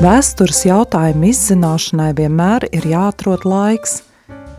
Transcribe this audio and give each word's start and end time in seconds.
Vēstures 0.00 0.62
jautājumu 0.64 1.26
izzināšanai 1.28 2.14
vienmēr 2.16 2.64
ir 2.72 2.86
jāatrod 2.88 3.42
laiks, 3.44 3.98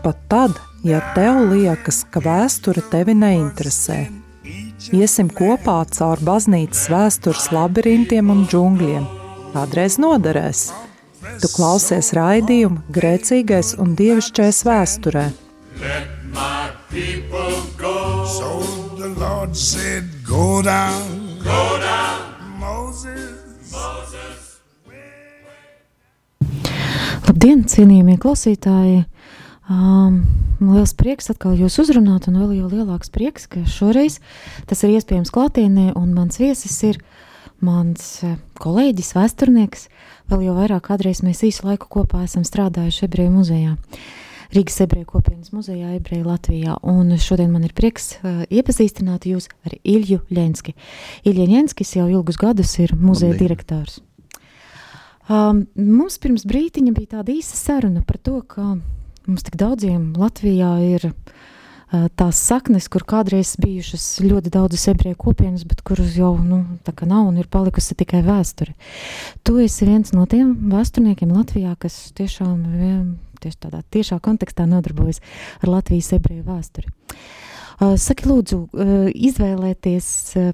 pat 0.04 0.20
tad, 0.30 0.54
ja 0.86 1.00
tev 1.16 1.40
liekas, 1.50 2.04
ka 2.14 2.22
vēsture 2.22 2.84
tevi 2.92 3.16
neinteresē. 3.18 3.96
Iesim 4.94 5.32
kopā 5.34 5.80
caur 5.90 6.22
baznīcas 6.22 6.84
vēstures 6.92 7.48
labirintiem 7.50 8.30
un 8.30 8.44
džungļiem. 8.46 9.08
Kādreiz 9.56 9.98
noderēs. 9.98 10.68
Tu 11.42 11.50
klausies 11.56 12.12
raidījumu 12.14 12.86
grēcīgais 12.94 13.74
un 13.82 13.96
dievišķais 13.98 14.62
vēsturē. 14.70 15.24
Let 15.82 16.06
my 16.30 16.70
people 16.94 17.66
go. 17.76 17.98
So 18.30 18.62
the 18.94 19.10
Lord 19.18 19.56
said, 19.56 20.06
go 20.22 20.62
down, 20.62 21.21
Labdien, 27.42 27.64
cienījamie 27.66 28.14
klausītāji! 28.22 29.00
Um, 29.66 30.20
liels 30.62 30.92
prieks 30.94 31.26
atkal 31.32 31.56
jūs 31.58 31.74
uzrunāt, 31.82 32.28
un 32.30 32.36
vēl 32.38 32.52
jau 32.54 32.68
lielāks 32.70 33.10
prieks, 33.10 33.48
ka 33.50 33.64
šoreiz 33.66 34.20
tas 34.70 34.84
ir 34.86 34.92
iespējams 34.94 35.32
klātienē, 35.34 35.88
un 35.98 36.12
mans 36.14 36.38
viesis 36.38 36.76
ir 36.86 37.00
mans 37.58 38.04
uh, 38.22 38.36
kolēģis, 38.62 39.10
vēsturnieks. 39.18 39.88
Vēl 40.30 40.44
jau 40.46 40.54
vairāk 40.60 40.86
kādreiz 40.86 41.24
mēs 41.26 41.42
īsu 41.48 41.66
laiku 41.66 41.90
kopā 41.90 42.22
esam 42.28 42.46
strādājuši 42.46 43.08
ebreju 43.08 43.34
muzejā. 43.34 43.74
Rīgas 44.54 44.78
ebreju 44.86 45.10
kopienas 45.10 45.50
muzejā, 45.50 45.96
ebreju 45.98 46.28
Latvijā, 46.30 46.78
un 46.94 47.10
šodien 47.18 47.50
man 47.50 47.66
ir 47.66 47.74
prieks 47.74 48.20
uh, 48.20 48.46
iepazīstināt 48.54 49.26
jūs 49.32 49.50
ar 49.66 49.74
Ilju 49.82 50.22
Ļenski. 50.30 50.78
Ilja 51.26 51.50
Ļenskis 51.56 51.96
jau 51.98 52.06
ilgus 52.06 52.38
gadus 52.38 52.78
ir 52.78 52.94
muzeja 52.94 53.34
Labdien. 53.34 53.48
direktors. 53.48 53.98
Um, 55.30 55.66
mums 55.78 56.18
pirms 56.18 56.42
brīdiņa 56.48 56.92
bija 56.96 57.18
tāda 57.18 57.30
īsa 57.34 57.54
saruna 57.54 58.02
par 58.06 58.18
to, 58.18 58.40
ka 58.42 58.74
mums 59.28 59.44
tik 59.46 59.54
daudziem 59.60 60.16
Latvijā 60.18 60.72
ir 60.82 61.04
uh, 61.12 62.08
tās 62.18 62.40
saknes, 62.42 62.88
kur 62.90 63.04
kādreiz 63.06 63.52
bijušas 63.62 64.06
ļoti 64.24 64.50
daudzas 64.50 64.88
ebreju 64.90 65.20
kopienas, 65.20 65.62
bet 65.68 65.84
kuras 65.86 66.16
jau 66.18 66.34
nu, 66.42 66.64
nav 67.06 67.28
un 67.28 67.38
ir 67.38 67.46
palikusi 67.52 67.94
tikai 67.98 68.24
vēsture. 68.26 68.74
Tu 69.46 69.60
esi 69.62 69.86
viens 69.86 70.10
no 70.16 70.26
tiem 70.26 70.56
vēsturniekiem 70.72 71.30
Latvijā, 71.36 71.76
kas 71.78 72.10
tiešām 72.18 72.66
tieši 73.42 73.62
tādā 73.62 73.82
tiešā 73.94 74.18
kontekstā 74.22 74.66
nodarbojas 74.70 75.22
ar 75.62 75.70
Latvijas 75.76 76.12
ebreju 76.18 76.46
vēsturi. 76.46 76.90
Uh, 77.82 77.94
saki, 77.98 78.26
lūdzu, 78.30 78.58
uh, 78.58 79.06
izvēlēties 79.10 80.08
uh, 80.38 80.52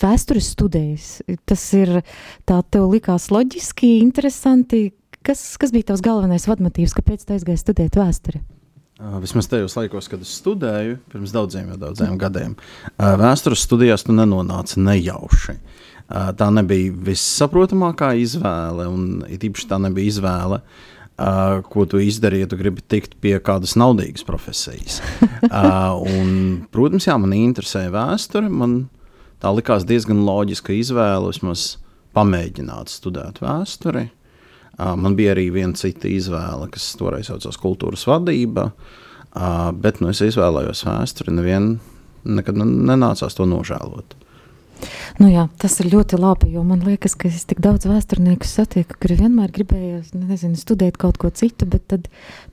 vēstures 0.00 0.52
studējas. 0.54 1.08
Tas 1.48 1.66
ir 1.78 2.00
tā, 2.48 2.60
tev 2.70 2.88
likās 2.92 3.30
loģiski, 3.34 3.98
interesanti. 4.04 4.90
Kas, 5.26 5.42
kas 5.60 5.74
bija 5.74 5.90
tavs 5.90 6.04
galvenais 6.04 6.46
vadmotīvs, 6.48 6.96
kāpēc 6.96 7.26
tu 7.26 7.36
aizgāji 7.36 7.60
studēt 7.60 7.98
vēsturi? 8.00 8.40
Vismaz 9.20 9.48
tajos 9.48 9.74
laikos, 9.78 10.10
kad 10.12 10.20
es 10.20 10.32
studēju, 10.42 10.98
pirms 11.08 11.32
daudziem, 11.32 11.70
daudziem 11.80 12.18
gadiem, 12.20 12.52
vēstures 12.98 13.62
studijās 13.64 14.04
tu 14.04 14.12
nenonāci 14.12 14.80
nejauši. 14.84 15.56
Tā 16.10 16.48
nebija 16.52 16.92
vissaprotamākā 17.08 18.12
izvēle, 18.20 18.88
un 18.92 19.22
īpaši 19.24 19.68
tā 19.70 19.78
nebija 19.80 20.12
izvēle, 20.12 20.60
ko 21.70 21.86
tu 21.88 22.00
izdarīji, 22.00 22.44
ja 22.44 22.50
tu 22.50 22.58
gribi 22.60 22.84
tikt 22.92 23.16
pie 23.24 23.38
kādas 23.44 23.72
naudīgas 23.80 24.24
profesijas. 24.28 25.00
un, 25.48 26.30
protams, 26.72 27.08
jā, 27.08 27.16
man 27.20 27.32
interesē 27.36 27.86
vēsture. 27.94 28.52
Man, 28.52 28.82
tā 29.40 29.52
likās 29.56 29.86
diezgan 29.88 30.22
loģiska 30.26 30.74
izvēle 30.76 31.32
vismaz 31.32 31.74
pamēģināt 32.16 32.92
studēt 32.92 33.40
vēsturi. 33.42 34.08
Man 34.80 35.16
bija 35.18 35.34
arī 35.34 35.50
viena 35.52 35.76
cita 35.76 36.08
izvēle, 36.08 36.70
kas 36.72 36.92
toreiz 36.96 37.28
saucās 37.28 37.58
kultūras 37.60 38.06
vadība, 38.08 38.70
bet 39.82 40.00
nu, 40.00 40.10
es 40.12 40.22
izvēlējos 40.24 40.84
vēsturi. 40.88 41.34
Nevienam 41.36 41.78
nekad 42.24 42.58
nenācās 42.60 43.36
to 43.36 43.46
nožēlot. 43.48 44.16
Nu 45.20 45.28
jā, 45.30 45.46
tas 45.60 45.74
ir 45.82 45.90
ļoti 45.92 46.18
labi, 46.20 46.50
jo 46.54 46.62
man 46.66 46.82
liekas, 46.86 47.14
ka 47.18 47.28
es 47.28 47.44
tik 47.48 47.60
daudz 47.64 47.86
vēsturnieku 47.88 48.46
satieku, 48.48 48.96
kuri 49.02 49.18
vienmēr 49.20 49.52
gribēja 49.54 50.00
nezinu, 50.16 50.58
studēt 50.58 50.98
kaut 51.00 51.18
ko 51.20 51.30
citu, 51.34 51.68
bet 51.70 51.90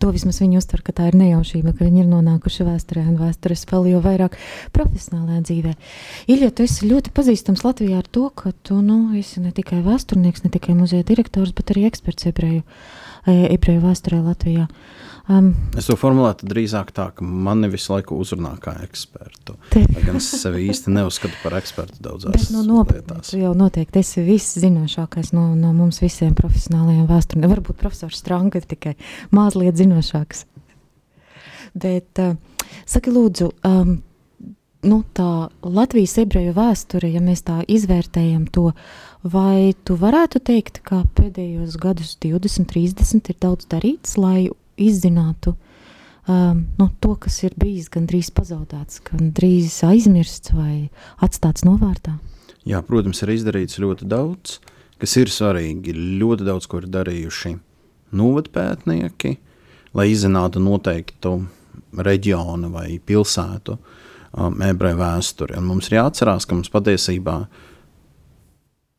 to 0.01 0.11
vismaz 0.13 0.41
viņi 0.43 0.59
uztver, 0.59 0.83
ka 0.85 0.95
tā 0.97 1.07
ir 1.11 1.17
nejaušība, 1.19 1.75
ka 1.77 1.87
viņi 1.87 2.03
ir 2.03 2.09
nonākuši 2.11 2.67
vēsturē 2.67 3.05
un 3.07 3.17
vēstures 3.21 3.65
vēl 3.71 3.91
jau 3.93 4.03
vairāk 4.03 4.37
profesionālajā 4.75 5.43
dzīvē. 5.49 5.75
Ilja, 6.33 6.51
tu 6.51 6.67
esi 6.67 6.89
ļoti 6.89 7.13
pazīstams 7.15 7.63
Latvijā 7.65 8.01
ar 8.01 8.07
to, 8.11 8.27
ka 8.35 8.53
tu 8.67 8.81
nu, 8.83 8.99
esi 9.17 9.43
ne 9.43 9.53
tikai 9.55 9.83
vēsturnieks, 9.85 10.43
ne 10.45 10.53
tikai 10.53 10.75
muzeja 10.77 11.07
direktors, 11.07 11.55
bet 11.55 11.73
arī 11.73 11.87
eksperts 11.89 12.29
ebreju, 12.31 12.63
e, 13.25 13.37
ebreju 13.55 13.85
vēsturē 13.85 14.23
Latvijā. 14.25 14.67
Um, 15.27 15.49
es 15.75 15.89
to 15.89 15.97
formulētu 15.99 16.47
drīzāk 16.47 16.93
tā, 16.95 17.09
ka 17.17 17.25
mani 17.25 17.67
visu 17.67 17.91
laiku 17.91 18.15
uzrunā 18.15 18.53
kā 18.63 18.77
ekspertu. 18.85 19.57
Te... 19.73 19.81
Gan 20.05 20.21
es 20.21 20.29
sevi 20.39 20.69
īsti 20.71 20.93
neuzskatu 20.95 21.35
par 21.41 21.57
ekspertu 21.59 21.99
daudzās 22.03 22.35
Bet, 22.37 22.51
nu, 22.55 22.83
lietās. 22.87 23.33
Tu 23.33 23.41
jau 23.41 23.51
noteikti 23.57 23.99
esi 23.99 24.23
viss 24.23 24.55
zinošākais 24.63 25.33
no, 25.35 25.49
no 25.59 25.73
mums 25.75 25.99
visiem 25.99 26.31
profesionālajiem 26.37 27.09
vēsturniekiem. 27.09 27.55
Varbūt 27.57 27.79
profesors 27.81 28.21
Stranga 28.21 28.61
ir 28.61 28.67
tikai 28.69 28.93
mazliet 29.35 29.75
zinošāks. 29.75 30.45
Bet, 31.75 32.23
uh, 32.23 32.37
saki 32.87 33.11
lūdzu, 33.11 33.49
um, 33.67 33.97
nu, 34.87 34.99
tā 35.17 35.31
Latvijas 35.61 36.15
ebreju 36.23 36.53
vēsture, 36.55 37.09
ja 37.11 37.19
mēs 37.25 37.43
tā 37.49 37.57
izvērtējam 37.67 38.45
to, 38.55 38.69
vai 39.27 39.73
tu 39.83 39.99
varētu 39.99 40.39
teikt, 40.39 40.79
ka 40.87 41.01
pēdējos 41.19 41.75
gadus 41.83 42.15
20, 42.23 42.71
30 42.71 43.33
ir 43.33 43.39
daudz 43.43 43.67
darīts, 43.67 44.15
lai 44.15 44.47
izzinātu 44.77 45.55
um, 46.27 46.63
nu, 46.77 46.89
to, 47.01 47.15
kas 47.23 47.41
ir 47.47 47.55
bijis 47.59 47.89
gandrīz 47.93 48.31
pazaudēts, 48.35 49.01
gandrīz 49.09 49.79
aizmirsts 49.87 50.53
vai 50.55 50.87
atstāts 51.23 51.65
novārtā? 51.67 52.17
Jā, 52.67 52.81
protams, 52.83 53.21
ir 53.23 53.31
izdarīts 53.37 53.79
ļoti 53.79 54.07
daudz, 54.11 54.57
kas 54.99 55.13
ir 55.21 55.31
svarīgi. 55.31 55.93
Ļoti 56.19 56.47
daudz 56.47 56.67
ko 56.67 56.81
ir 56.81 56.89
darījuši 56.91 57.53
novadpētnieki, 58.17 59.37
lai 59.95 60.09
izzinātu 60.11 60.61
noteiktu 60.63 61.37
reģionu 61.97 62.71
vai 62.73 62.89
pilsētu 62.99 63.77
um, 63.77 64.59
ebreju 64.67 64.99
vēsturi. 64.99 65.55
Un 65.59 65.67
mums 65.69 65.89
ir 65.89 65.99
jāatcerās, 66.01 66.47
ka 66.47 66.57
mums 66.57 66.71
patiesībā 66.73 67.37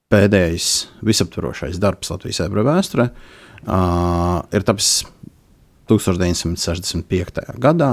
pēdējais 0.08 0.70
visaptvarošais 1.04 1.80
darbs 1.82 2.08
Latvijas 2.14 2.40
ebreju 2.46 2.68
vēsturē 2.70 3.08
uh, 3.10 4.40
ir 4.56 4.64
tapis 4.64 5.02
1965. 5.88 7.42
gadā. 7.60 7.92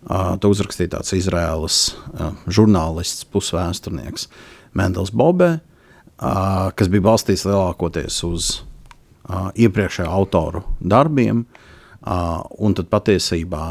Uh, 0.00 0.34
to 0.40 0.48
uzrakstīja 0.48 0.94
tāds 0.94 1.12
Izraēlas 1.12 1.78
uh, 1.92 2.30
žurnālists, 2.48 3.26
pusvēsturnieks 3.28 4.30
Mendels 4.72 5.12
Bobē, 5.12 5.58
uh, 5.60 6.70
kas 6.72 6.88
bija 6.88 7.04
balstīts 7.04 7.44
lielākoties 7.44 8.22
uz 8.24 8.48
uh, 8.56 9.50
iepriekšējo 9.60 10.08
autoru 10.08 10.64
darbiem. 10.80 11.44
Uh, 12.00 12.40
un 12.64 12.72
tad 12.78 12.88
patiesībā 12.88 13.64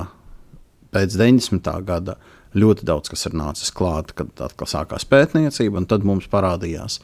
pēc 0.93 1.17
90. 1.17 1.71
gada 1.87 2.19
ļoti 2.53 2.85
daudz 2.85 3.09
kas 3.09 3.25
ir 3.25 3.33
nācis 3.37 3.73
klāt, 3.73 4.13
kad 4.13 4.29
atkal 4.45 4.69
sākās 4.69 5.09
pētniecība, 5.09 5.81
un 5.81 5.89
tad 5.89 6.05
mums 6.05 6.29
parādījās 6.29 6.99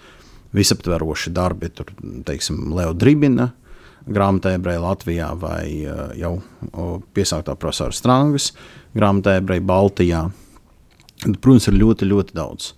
visaptveroši 0.53 1.33
darbi, 1.33 1.73
tur, 1.73 1.89
teiksim, 2.29 2.61
Leo 2.77 2.93
Dribina, 2.93 3.49
uh, 3.49 3.64
grāmatā 4.05 4.55
ebreju 4.55 4.83
Latvijā 4.83 5.29
vai 5.39 5.65
eh, 5.83 6.01
jau 6.21 6.37
piesauktā 7.15 7.55
profesora 7.59 7.95
Strangas 7.95 8.51
grāmatā 8.95 9.39
ebreju 9.39 9.65
Baltijā. 9.65 10.23
Protams, 11.41 11.69
ir 11.71 11.77
ļoti, 11.79 12.07
ļoti 12.11 12.35
daudz, 12.35 12.73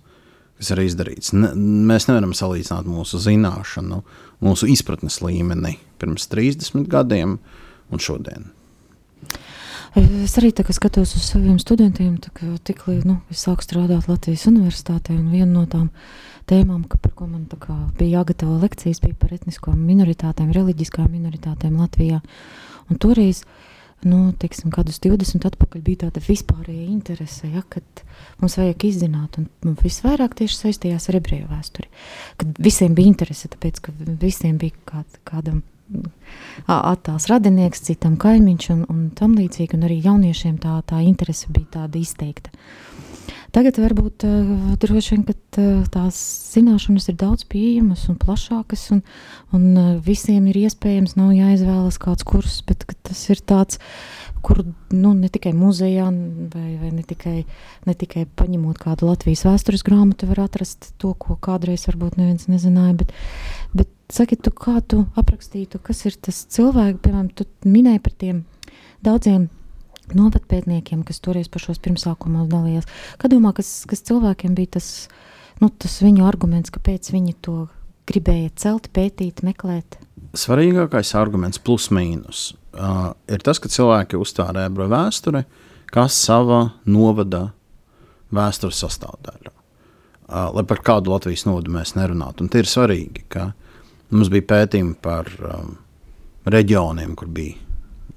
kas 0.58 0.70
ir 0.72 0.82
izdarīts. 0.84 1.32
Ne, 1.36 1.50
mēs 1.90 2.06
nevaram 2.08 2.32
salīdzināt 2.36 2.88
mūsu 2.88 3.20
zināšanu, 3.22 4.02
mūsu 4.44 4.70
izpratnes 4.72 5.18
līmeni 5.24 5.76
pirms 6.00 6.30
30 6.32 6.86
gadiem 6.90 7.36
un 7.90 8.02
šodien. 8.02 8.52
Es 9.98 10.36
arī 10.38 10.52
skatos 10.54 11.16
uz 11.16 11.24
saviem 11.26 11.56
studentiem, 11.58 12.18
tik 12.22 12.84
līdz 12.86 13.06
nu, 13.08 13.16
es 13.32 13.40
sāku 13.42 13.64
strādāt 13.66 14.06
Latvijas 14.06 14.44
Universitātē, 14.46 15.16
un 15.16 15.32
viena 15.32 15.48
no 15.50 15.64
tām 15.66 15.88
tēmām, 16.46 16.84
ka, 16.86 17.00
par 17.02 17.16
ko 17.18 17.26
man 17.26 17.48
kā, 17.50 17.74
bija 17.98 18.20
jāgatavo 18.20 18.60
lekcijas, 18.62 19.00
bija 19.02 19.16
par 19.18 19.32
etniskām 19.34 19.80
minoritātēm, 19.88 20.52
reliģiskām 20.54 21.08
minoritātēm 21.10 21.80
Latvijā. 21.80 22.20
Un 22.86 23.00
toreiz, 23.02 23.42
nu, 24.06 24.20
teiksim, 24.38 24.70
kādus 24.70 25.00
20 25.02 25.48
atpakaļ 25.50 25.82
bija 25.88 26.04
tāda 26.04 26.22
vispārēja 26.22 26.84
interese, 26.92 27.50
ja, 27.50 27.64
kad 27.66 28.04
mums 28.38 28.54
vajag 28.60 28.86
izzināt, 28.86 29.40
un 29.40 29.74
visvairāk 29.82 30.38
tieši 30.38 30.60
saistījās 30.60 31.10
ar 31.10 31.18
ebreju 31.18 31.50
vēsturi. 31.50 31.90
Kad 32.38 32.62
visiem 32.62 32.94
bija 32.94 33.10
interese, 33.16 33.50
tāpēc, 33.50 33.82
ka 33.82 33.96
visiem 34.22 34.62
bija 34.62 34.78
kād, 34.92 35.18
kādam 35.26 35.64
attāls 36.68 37.28
radinieks, 37.30 37.84
citam 37.88 38.18
kaimiņš 38.20 38.70
un, 38.74 38.84
un 38.92 39.08
tam 39.16 39.36
līdzīgi, 39.38 39.78
un 39.78 39.88
arī 39.88 40.00
jauniešiem 40.04 40.58
tā, 40.62 40.78
tā 40.88 41.02
interese 41.06 41.50
bija 41.54 41.80
tāda 41.80 42.00
izteikta. 42.00 42.52
Tagad 43.48 43.78
varbūt 43.80 44.26
uh, 44.28 44.48
droši 44.80 45.14
vien, 45.14 45.22
ka 45.24 45.32
uh, 45.32 45.84
tās 45.92 46.18
zināšanas 46.52 47.08
ir 47.08 47.16
daudz 47.20 47.46
pieejamas 47.48 48.04
un 48.12 48.18
plašākas, 48.20 48.82
un, 48.92 49.00
un 49.56 49.64
uh, 49.72 49.86
visiem 50.04 50.50
ir 50.50 50.58
iespējams, 50.66 51.16
nav 51.16 51.32
jāizvēlas 51.32 51.96
kāds 52.02 52.26
kurs, 52.28 52.58
bet 52.68 52.84
tas 53.08 53.22
ir 53.32 53.40
tāds, 53.40 53.80
kur 54.44 54.60
nu, 54.92 55.14
ne 55.16 55.30
tikai 55.32 55.54
muzejā, 55.56 56.10
vai, 56.52 56.74
vai 56.82 56.92
ne, 56.92 57.06
tikai, 57.08 57.38
ne 57.88 57.96
tikai 57.96 58.26
paņemot 58.38 58.78
kādu 58.84 59.08
Latvijas 59.08 59.46
vēstures 59.48 59.84
grāmatu, 59.86 60.28
var 60.28 60.44
atrast 60.44 60.92
to, 61.00 61.14
ko 61.16 61.38
kādreiz 61.40 61.88
varbūt 61.88 62.20
neviens 62.20 62.50
nezināja, 62.52 62.98
bet 63.00 63.16
saki, 64.12 64.38
tu 64.40 64.52
kā 64.54 64.78
tu 64.88 65.04
aprakstītu, 65.18 65.80
kas 65.84 66.04
ir 66.08 66.16
tas 66.22 66.42
cilvēks, 66.54 67.00
piemēram, 67.04 67.30
tu 67.36 67.46
minēji 67.68 68.02
par 68.04 68.14
tiem 68.20 68.42
daudziem 69.04 69.48
novatpētniekiem, 70.16 71.02
kas 71.06 71.20
toreiz 71.24 71.50
par 71.52 71.62
šos 71.62 71.80
pirmsākumos 71.84 72.48
dalījās. 72.50 72.88
Kad 73.20 73.34
domā, 73.34 73.52
kas, 73.56 73.82
kas 73.88 74.04
cilvēkiem 74.08 74.54
bija 74.56 74.78
tas, 74.78 75.08
nu, 75.60 75.68
tas 75.68 75.98
viņu 76.04 76.24
arguments, 76.28 76.72
kāpēc 76.72 77.10
viņi 77.12 77.36
to 77.44 77.66
gribēja 78.08 78.54
celt, 78.56 78.88
pētīt, 78.96 79.44
meklēt? 79.44 79.98
Svarīgākais 80.38 81.12
arguments, 81.16 81.60
plus 81.60 81.90
mīnus, 81.92 82.52
uh, 82.76 83.12
ir 83.28 83.44
tas, 83.44 83.60
ka 83.60 83.70
cilvēki 83.72 84.20
uztvēra 84.20 84.66
ebreju 84.68 84.92
vēsturi 84.92 85.44
kā 85.92 86.04
sava 86.12 86.64
novada 86.88 87.48
vēstures 88.34 88.80
sastāvdaļu. 88.84 89.52
Uh, 90.28 90.50
lai 90.52 90.64
par 90.68 90.82
kādu 90.84 91.14
Latvijas 91.14 91.46
novadu 91.48 91.72
mēs 91.72 91.94
nerunātu. 91.96 92.44
Un 92.44 92.52
tie 92.52 92.60
ir 92.60 92.68
svarīgi, 92.68 93.24
ka 93.32 93.50
mums 94.14 94.30
bija 94.32 94.46
pētījumi 94.52 94.96
par 95.04 95.28
um, 95.44 95.74
reģioniem, 96.48 97.14
kur 97.18 97.30
bija 97.32 97.56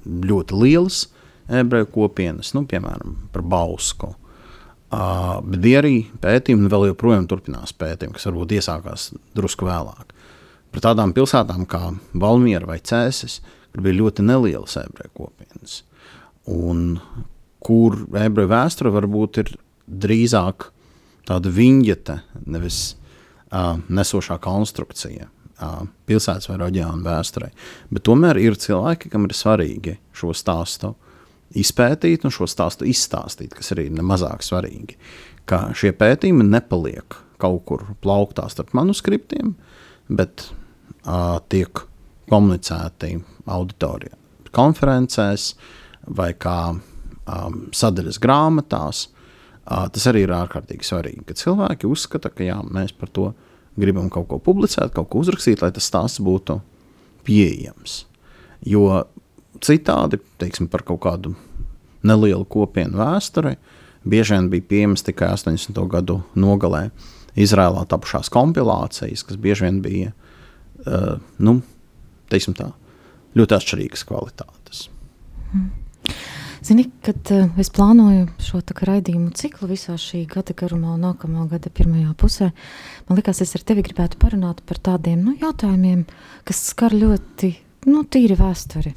ļoti 0.06 0.58
lielas 0.58 1.04
ebreju 1.52 1.90
kopienas, 1.92 2.54
nu, 2.56 2.64
piemēram, 2.70 3.16
par 3.34 3.44
Bausku. 3.46 4.14
Uh, 4.92 5.40
bet 5.48 5.62
bija 5.64 5.80
arī 5.80 5.96
pētījumi, 6.24 6.66
un 6.66 6.72
vēl 6.72 6.90
joprojām 6.90 7.28
turpinās 7.32 7.72
pētījumi, 7.80 8.18
kas 8.18 8.28
varbūt 8.28 8.56
iesākās 8.58 9.08
drusku 9.38 9.68
vēlāk. 9.68 10.16
Par 10.72 10.84
tādām 10.88 11.14
pilsētām 11.16 11.66
kā 11.68 11.94
Valmiera 12.20 12.68
vai 12.68 12.80
Cēsis, 12.84 13.40
kur 13.72 13.84
bija 13.86 14.00
ļoti 14.02 14.26
nelielas 14.28 14.78
ebreju 14.80 15.14
kopienas, 15.16 15.82
un 16.52 17.00
kur 17.64 18.00
ebreju 18.20 18.52
vēsture 18.52 18.92
varbūt 18.92 19.42
ir 19.44 19.54
drīzāk 19.88 20.72
tāda 21.28 21.52
viņģete, 21.56 22.18
nevis 22.52 22.82
uh, 22.92 23.78
nesošā 23.88 24.40
konstrukcija 24.44 25.30
pilsētas 26.10 26.50
vai 26.50 26.58
reģiona 26.62 27.04
vēsturē. 27.06 27.52
Bet 27.94 28.06
tomēr 28.08 28.40
ir 28.42 28.58
cilvēki, 28.60 29.12
kam 29.14 29.28
ir 29.28 29.36
svarīgi 29.38 29.98
šo 30.18 30.34
stāstu 30.38 30.94
izpētīt 31.58 32.26
un 32.26 32.34
šo 32.34 32.48
stāstu 32.50 32.88
izstāstīt, 32.90 33.54
kas 33.58 33.74
arī 33.76 33.90
ir 33.90 33.98
nemazāk 34.00 34.46
svarīgi. 34.46 34.98
Ka 35.50 35.70
šie 35.78 35.92
pētījumi 35.98 36.48
nepaliek 36.48 37.18
kaut 37.42 37.64
kur 37.68 37.86
plauktā 38.04 38.46
starp 38.52 38.76
manuskriptiem, 38.78 39.56
bet 40.12 40.46
uh, 40.48 41.40
tiek 41.52 41.84
komunicēti 42.32 43.16
auditorijā, 43.52 44.16
konferencēs 44.56 45.52
vai 46.18 46.32
kā 46.40 46.60
um, 46.72 47.58
sadaļas 47.76 48.22
grāmatās. 48.22 49.08
Uh, 49.62 49.88
tas 49.94 50.08
arī 50.10 50.26
ir 50.26 50.34
ārkārtīgi 50.36 50.88
svarīgi, 50.88 51.26
ka 51.28 51.38
cilvēki 51.38 51.90
uzskata, 51.90 52.32
ka 52.34 52.46
jā, 52.46 52.58
mēs 52.66 52.96
par 52.98 53.12
to 53.14 53.32
gribam 53.80 54.10
kaut 54.12 54.28
ko 54.32 54.40
publicēt, 54.44 54.94
kaut 54.96 55.10
ko 55.12 55.22
uzrakstīt, 55.24 55.62
lai 55.64 55.72
tas 55.76 55.88
stāsts 55.88 56.22
būtu 56.24 56.60
pieejams. 57.28 58.04
Jo 58.68 59.06
citādi, 59.64 60.20
teiksim, 60.42 60.70
par 60.72 60.84
kaut 60.88 61.02
kādu 61.06 61.36
nelielu 62.08 62.46
kopienu 62.50 63.00
vēsturi, 63.02 63.56
bieži 64.04 64.36
vien 64.36 64.50
bija 64.52 64.68
pieejamas 64.70 65.06
tikai 65.06 65.34
80. 65.36 65.82
gadu 65.92 66.22
nogalē. 66.36 66.90
Izrēlā 67.40 67.86
tapušās 67.88 68.28
kompilācijas, 68.34 69.24
kas 69.24 69.38
bieži 69.40 69.64
vien 69.64 69.78
bija 69.84 70.10
uh, 70.12 71.22
nu, 71.40 71.62
tā, 72.28 72.72
ļoti 73.40 73.56
atšķirīgas 73.56 74.04
kvalitātes. 74.10 74.90
Hmm. 75.54 75.70
Zini, 76.62 76.84
kad 77.02 77.32
uh, 77.34 77.48
es 77.58 77.72
plānoju 77.74 78.28
šo 78.38 78.60
raidījumu 78.86 79.32
ciklu 79.34 79.72
visā 79.72 79.96
šī 79.98 80.28
gada 80.30 80.54
garumā 80.54 80.92
un 80.94 81.08
nākamā 81.08 81.48
gada 81.50 81.72
pirmajā 81.74 82.12
pusē, 82.22 82.52
man 83.08 83.18
liekas, 83.18 83.42
es 83.42 83.56
ar 83.58 83.64
tevi 83.66 83.82
gribētu 83.88 84.20
parunāt 84.22 84.62
par 84.70 84.78
tādiem 84.78 85.24
nu, 85.26 85.34
jautājumiem, 85.42 86.04
kas 86.46 86.60
skar 86.70 86.94
ļoti 86.94 87.50
nu, 87.90 88.04
tīri 88.06 88.38
vēsturi. 88.38 88.94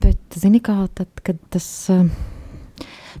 Bet, 0.00 0.38
zini, 0.40 0.62
kā 0.64 0.78
tad, 0.96 1.12
kad 1.20 1.36
tas 1.52 1.68
eh, 1.92 2.08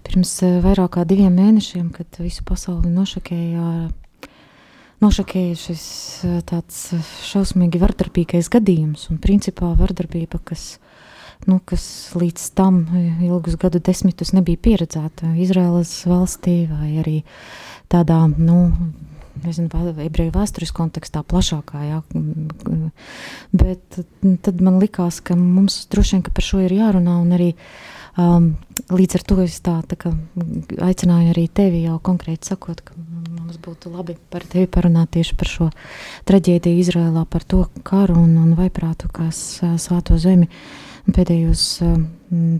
pirms 0.06 0.32
eh, 0.48 0.56
vairāk 0.64 0.96
kā 0.96 1.04
diviem 1.04 1.36
mēnešiem, 1.36 1.92
kad 1.92 2.16
visu 2.24 2.48
pasauli 2.48 2.88
nošokēja, 2.96 3.68
nošokēja 5.04 5.60
šis 5.66 5.86
tāds 6.48 6.80
šausmīgi 7.28 7.84
vardarbīgais 7.84 8.48
gadījums 8.56 9.10
un 9.12 9.20
principā 9.20 9.74
vardarbība, 9.76 10.40
kas, 10.48 10.78
nu, 11.46 11.58
kas 11.64 11.84
līdz 12.16 12.46
tam 12.58 12.84
ilgus 13.22 13.58
gadu 13.60 13.80
desmitus 13.84 14.32
nebija 14.36 14.62
pieredzēta 14.68 15.34
Izraēlas 15.44 15.92
valstī 16.08 16.62
vai 16.70 16.96
arī 17.02 17.18
tādā, 17.92 18.24
nu, 18.36 18.70
nezinu, 19.44 19.68
ebreju 20.06 20.32
vēstures 20.34 20.72
kontekstā 20.76 21.22
plašākā. 21.26 21.82
Jā. 21.86 22.00
Bet 23.52 24.00
tad 24.46 24.64
man 24.64 24.80
likās, 24.82 25.20
ka 25.24 25.36
mums 25.38 25.84
droši 25.92 26.16
vien 26.16 26.24
ka 26.26 26.34
par 26.34 26.46
šo 26.46 26.62
ir 26.64 26.76
jārunā 26.76 27.18
un 27.22 27.36
arī 27.36 27.50
um, 28.20 28.48
līdz 28.92 29.18
ar 29.18 29.26
to 29.28 29.38
es 29.44 29.58
tā, 29.64 29.76
tā 29.88 29.98
kā 30.00 30.12
aicināju 30.88 31.34
arī 31.34 31.46
tevi 31.52 31.84
jau 31.84 31.98
konkrēti 32.02 32.52
sakot, 32.52 32.82
ka 32.86 32.96
mums 32.96 33.60
būtu 33.62 33.92
labi 33.92 34.16
par 34.32 34.46
tevi 34.48 34.68
parunāt 34.70 35.12
tieši 35.16 35.38
par 35.38 35.52
šo 35.52 35.70
traģēdiju 36.28 36.82
Izrēlā, 36.82 37.26
par 37.30 37.44
to 37.44 37.66
karu 37.86 38.18
un, 38.22 38.36
un 38.42 38.54
vaiprātu, 38.58 39.10
kas 39.12 39.60
svāto 39.82 40.18
zemi 40.22 40.50
pēdējos, 41.14 41.64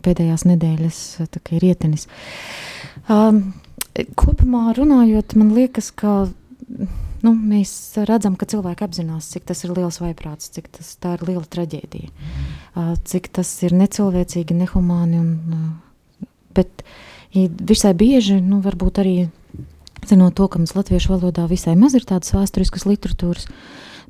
pēdējās 0.04 0.46
nedēļas 0.48 1.00
ir 1.56 1.66
ietenis. 1.70 2.06
Um, 3.10 3.40
kopumā 4.18 4.74
runājot, 4.76 5.36
man 5.38 5.54
liekas, 5.56 5.90
ka 5.94 6.26
nu, 7.24 7.32
mēs 7.32 7.72
redzam, 8.08 8.36
ka 8.38 8.48
cilvēki 8.50 8.86
apzinās, 8.86 9.30
cik 9.32 9.46
tas 9.48 9.64
ir 9.64 9.74
liels 9.76 10.00
vaiprāts, 10.02 10.50
cik 10.54 10.68
tas 10.78 10.92
ir 11.14 11.24
liela 11.26 11.44
traģēdija, 11.56 12.10
cik 13.08 13.30
tas 13.38 13.50
ir 13.66 13.76
necilvēcīgi, 13.76 14.58
nehumāni. 14.62 15.22
Un, 15.22 16.30
bet 16.56 16.84
visai 17.32 17.94
bieži, 17.96 18.40
nu, 18.44 18.60
varbūt 18.64 19.02
arī 19.02 19.16
zinot 20.06 20.36
to, 20.38 20.46
ka 20.48 20.60
mums 20.60 20.76
latviešu 20.76 21.14
valodā 21.14 21.46
visai 21.50 21.74
maz 21.78 21.96
ir 21.98 22.06
tādas 22.06 22.34
vēsturiskas 22.34 22.86
literatūras, 22.86 23.48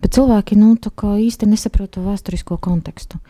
bet 0.02 0.16
cilvēki 0.16 0.58
nu, 0.58 0.74
īsti 0.76 1.48
nesaprot 1.50 1.94
to 1.96 2.04
vēsturisko 2.04 2.58
kontekstu. 2.62 3.20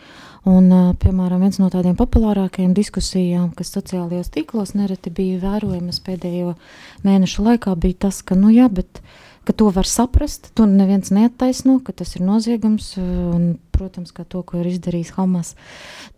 Un, 0.47 0.71
piemēram, 1.03 1.43
viens 1.43 1.59
no 1.59 1.67
tādiem 1.73 1.97
populārākajiem 1.99 2.75
diskusijām, 2.77 3.49
kas 3.57 3.73
sociālajos 3.75 4.31
tīklos 4.35 4.77
nereti 4.79 5.11
bija 5.11 5.41
vērojamas 5.43 5.99
pēdējo 6.07 6.55
mēnešu 7.07 7.47
laikā, 7.49 7.75
bija 7.83 8.07
tas, 8.07 8.21
ka, 8.23 8.39
nu 8.39 8.53
jā, 8.55 8.69
bet 8.71 9.03
ka 9.47 9.55
to 9.55 9.71
var 9.71 9.87
saprast, 9.87 10.51
to 10.59 10.67
neviens 10.67 11.13
neattaisno, 11.15 11.79
ka 11.87 11.95
tas 11.95 12.17
ir 12.19 12.25
noziegums, 12.27 12.97
un, 12.99 13.45
protams, 13.71 14.11
ka 14.17 14.25
to, 14.27 14.41
ko 14.43 14.59
ir 14.59 14.67
izdarījis 14.73 15.13
Hamas, 15.15 15.53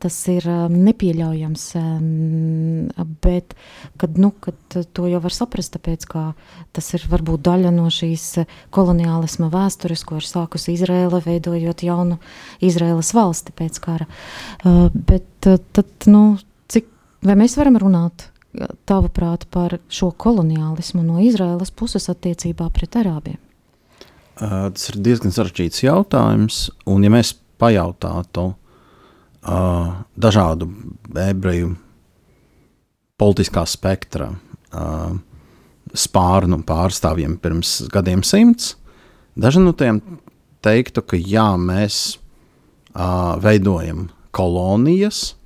tas 0.00 0.16
ir 0.32 0.46
um, 0.48 0.72
nepieļaujams, 0.86 1.64
um, 1.76 3.10
bet, 3.24 3.52
kad, 4.00 4.16
nu, 4.16 4.30
kad 4.44 4.78
to 4.96 5.10
jau 5.10 5.20
var 5.20 5.36
saprast, 5.36 5.74
tāpēc, 5.76 6.08
tas 6.72 6.88
ir 6.96 7.04
varbūt 7.12 7.44
daļa 7.50 7.74
no 7.76 7.90
šīs 7.92 8.46
koloniālisma 8.74 9.50
vēstures, 9.52 10.06
ko 10.08 10.22
ir 10.22 10.28
sākusi 10.28 10.78
Izrēla, 10.78 11.20
veidojot 11.26 11.84
jaunu 11.84 12.16
Izrēlas 12.64 13.12
valsti 13.18 13.52
pēc 13.60 13.82
kara. 13.84 14.08
Uh, 14.64 14.86
bet 14.94 15.28
tad, 15.44 15.92
nu, 16.08 16.38
cik, 16.72 16.88
vai 17.28 17.36
mēs 17.44 17.60
varam 17.60 17.76
runāt 17.84 18.30
tavuprāt, 18.88 19.46
par 19.52 19.78
šo 19.92 20.10
koloniālismu 20.16 21.02
no 21.04 21.18
Izraēlas 21.22 21.72
puses 21.74 22.08
attiecībā 22.10 22.70
pret 22.74 22.96
arābiem? 23.00 23.38
Uh, 24.38 24.68
tas 24.70 24.90
ir 24.92 25.00
diezgan 25.02 25.34
sarežģīts 25.34 25.82
jautājums. 25.82 26.68
Un, 26.86 27.02
ja 27.02 27.10
mēs 27.12 27.34
pajautātu 27.58 28.52
uh, 28.52 29.96
dažādu 30.14 30.70
ebreju 31.18 31.74
politiskā 33.18 33.64
spektra 33.66 34.30
uh, 34.30 35.16
spārnu 35.96 36.60
pārstāvjiem 36.68 37.34
pirms 37.42 37.80
gadiem 37.90 38.22
simts, 38.26 38.76
daži 39.34 39.64
no 39.64 39.74
tiem 39.74 40.00
teiktu, 40.62 41.02
ka 41.02 41.18
jā, 41.18 41.50
mēs 41.58 42.18
uh, 42.94 43.34
veidojam 43.42 44.06
kolonijas, 44.34 45.37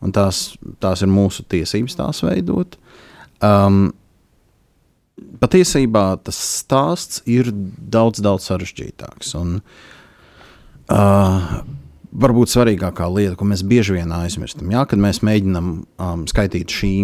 un 0.00 0.14
tās, 0.16 0.54
tās 0.82 1.04
ir 1.04 1.10
mūsu 1.12 1.44
tiesības 1.50 1.98
tās 1.98 2.22
veidot. 2.24 2.76
Um, 3.44 3.90
patiesībā 5.40 6.04
tas 6.24 6.38
stāsts 6.60 7.22
ir 7.28 7.50
daudz, 7.52 8.22
daudz 8.24 8.48
sarežģītāks. 8.50 9.34
Un, 9.40 9.60
uh, 10.92 11.52
varbūt 12.10 12.52
svarīgākā 12.52 13.06
lieta, 13.12 13.36
ko 13.38 13.46
mēs 13.48 13.62
bieži 13.66 13.98
vien 13.98 14.12
aizmirstam, 14.14 14.70
jā, 14.72 14.84
kad 14.88 15.00
mēs 15.02 15.22
mēģinām 15.26 15.70
um, 15.80 16.26
skaitīt 16.30 16.72
šī 16.74 16.94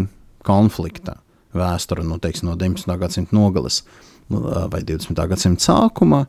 konflikta 0.46 1.20
vēsture 1.56 2.04
no, 2.04 2.18
teiksim, 2.22 2.50
no 2.50 2.56
19. 2.58 2.90
gadsimta 3.00 3.36
nogales 3.36 3.82
vai 4.28 4.82
20. 4.82 5.14
gadsimta 5.30 5.62
sākuma. 5.68 6.24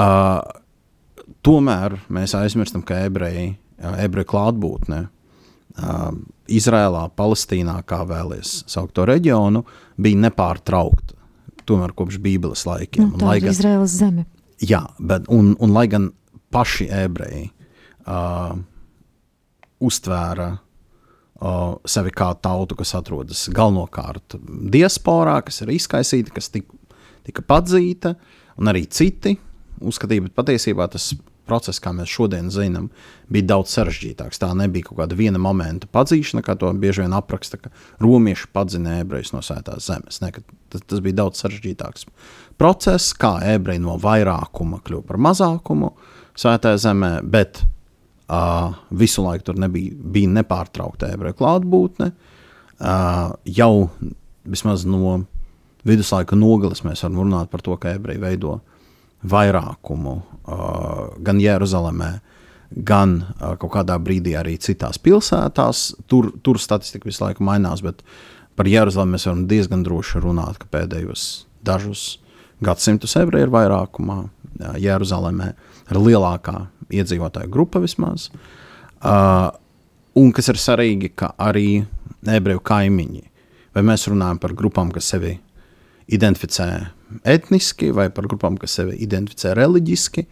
Uh, 0.00 0.40
tomēr 1.44 1.98
mēs 2.12 2.34
aizmirstam, 2.38 2.82
ka 2.86 3.02
ebreji, 3.06 3.52
ebreju 3.78 4.28
klātbūtne 4.32 5.04
uh, 5.80 6.10
Izrēlā, 6.50 7.06
Palestīnā, 7.16 7.78
kā 7.88 8.02
vēlēs 8.08 8.60
saukt 8.70 8.94
to 8.98 9.06
reģionu, 9.08 9.64
bija 10.00 10.20
nepārtraukta. 10.26 11.16
Tomēr 11.68 11.94
kopš 11.94 12.18
Bībeles 12.22 12.64
laikiem. 12.66 13.12
Nu, 13.12 13.20
tā 13.20 13.36
ir 13.38 13.50
Izraēlas 13.52 13.94
zeme. 14.00 14.26
Jā, 14.60 14.82
bet 14.98 15.28
un, 15.32 15.54
un 15.62 15.72
lai 15.72 15.86
gan 15.90 16.10
paši 16.52 16.88
ebreji 16.92 17.46
uh, 18.04 18.56
uztvēra 19.80 20.48
uh, 20.56 21.76
sevi 21.88 22.12
kā 22.16 22.32
tautu, 22.42 22.76
kas 22.80 22.92
atrodas 22.98 23.46
galvenokārt 23.54 24.36
diasporā, 24.72 25.38
kas 25.46 25.62
ir 25.64 25.72
izkaisīta, 25.76 26.34
kas 26.34 26.50
tika, 26.52 26.76
tika 27.28 27.44
padzīta, 27.46 28.16
un 28.60 28.72
arī 28.72 28.84
citi 28.90 29.36
uzskatīja, 29.80 30.26
bet 30.26 30.36
patiesībā 30.36 30.88
tas 30.92 31.12
process, 31.50 31.82
kā 31.82 31.92
mēs 31.96 32.12
šodien 32.12 32.52
zinām, 32.54 32.88
bija 33.32 33.48
daudz 33.54 33.74
sarežģītāks. 33.74 34.38
Tā 34.40 34.52
nebija 34.58 34.86
kaut 34.88 35.00
kāda 35.02 35.18
viena 35.18 35.40
momenta 35.42 35.90
padzīšana, 35.90 36.44
kā 36.46 36.54
to 36.60 36.70
bieži 36.78 37.04
vien 37.04 37.16
apraksta, 37.16 37.58
ka 37.58 37.72
romieši 38.02 38.48
padzina 38.54 39.00
ebrejus 39.02 39.34
no 39.34 39.42
svētās 39.44 39.90
zemes. 39.90 40.22
Ne, 40.22 40.32
tas, 40.70 40.86
tas 40.86 41.02
bija 41.04 41.24
daudz 41.24 41.42
sarežģītāks 41.42 42.06
process, 42.60 43.12
kā 43.18 43.36
ebreji 43.54 43.82
no 43.82 43.98
vairākuma 44.00 44.80
kļuva 44.86 45.06
par 45.10 45.20
mazākumu 45.28 45.92
svētajā 46.40 46.80
zemē, 46.86 47.12
bet 47.26 47.64
uh, 47.64 48.78
visu 48.90 49.24
laiku 49.26 49.50
tur 49.50 49.60
nebija, 49.60 49.96
bija 50.16 50.30
nepārtraukta 50.38 51.10
ebreju 51.14 51.38
klātbūtne. 51.40 52.12
Uh, 52.80 53.34
jau 53.44 53.90
vismaz 54.48 54.86
no 54.88 55.20
viduslaiku 55.86 56.36
nogales 56.36 56.84
mēs 56.84 57.04
varam 57.04 57.22
runāt 57.24 57.50
par 57.52 57.64
to, 57.64 57.76
ka 57.80 57.94
ebreji 57.96 58.20
veido 58.22 58.60
vairākumu 59.26 60.16
gan 61.20 61.40
Jeruzalemē, 61.40 62.10
gan 62.70 63.16
kaut 63.60 63.72
kādā 63.74 63.98
brīdī 64.02 64.36
arī 64.38 64.56
citās 64.62 64.98
pilsētās. 65.02 65.90
Tur, 66.10 66.30
tur 66.42 66.60
statistika 66.62 67.08
visu 67.08 67.24
laiku 67.24 67.44
mainās, 67.46 67.82
bet 67.84 68.02
par 68.58 68.68
Jeruzalemi 68.70 69.16
mēs 69.16 69.26
varam 69.28 69.46
diezgan 69.50 69.84
droši 69.86 70.22
runāt, 70.24 70.60
ka 70.60 70.70
pēdējos 70.72 71.46
dažus 71.66 72.18
gadsimtus 72.64 73.16
ebreji 73.16 73.48
ir 73.48 73.54
vairākumā 73.54 74.22
Jeruzalemē, 74.80 75.52
ir 75.90 76.00
lielākā 76.00 76.56
iedzīvotāju 76.90 77.50
grupa 77.52 77.80
vismaz. 77.82 78.28
Uh, 79.00 79.48
un 80.18 80.32
kas 80.36 80.50
ir 80.52 80.60
svarīgi, 80.60 81.12
ka 81.16 81.32
arī 81.40 81.80
ebreju 82.28 82.60
kaimiņi, 82.66 83.22
vai 83.76 83.84
mēs 83.86 84.08
runājam 84.10 84.40
par 84.42 84.52
grupām, 84.58 84.90
kas 84.92 85.08
sevi 85.14 85.38
identificē 86.14 86.70
etniski, 87.26 87.90
vai 87.94 88.08
par 88.14 88.28
grupām, 88.30 88.58
kas 88.60 88.78
sevi 88.78 88.96
identificē 89.04 89.54
reliģiski. 89.58 90.26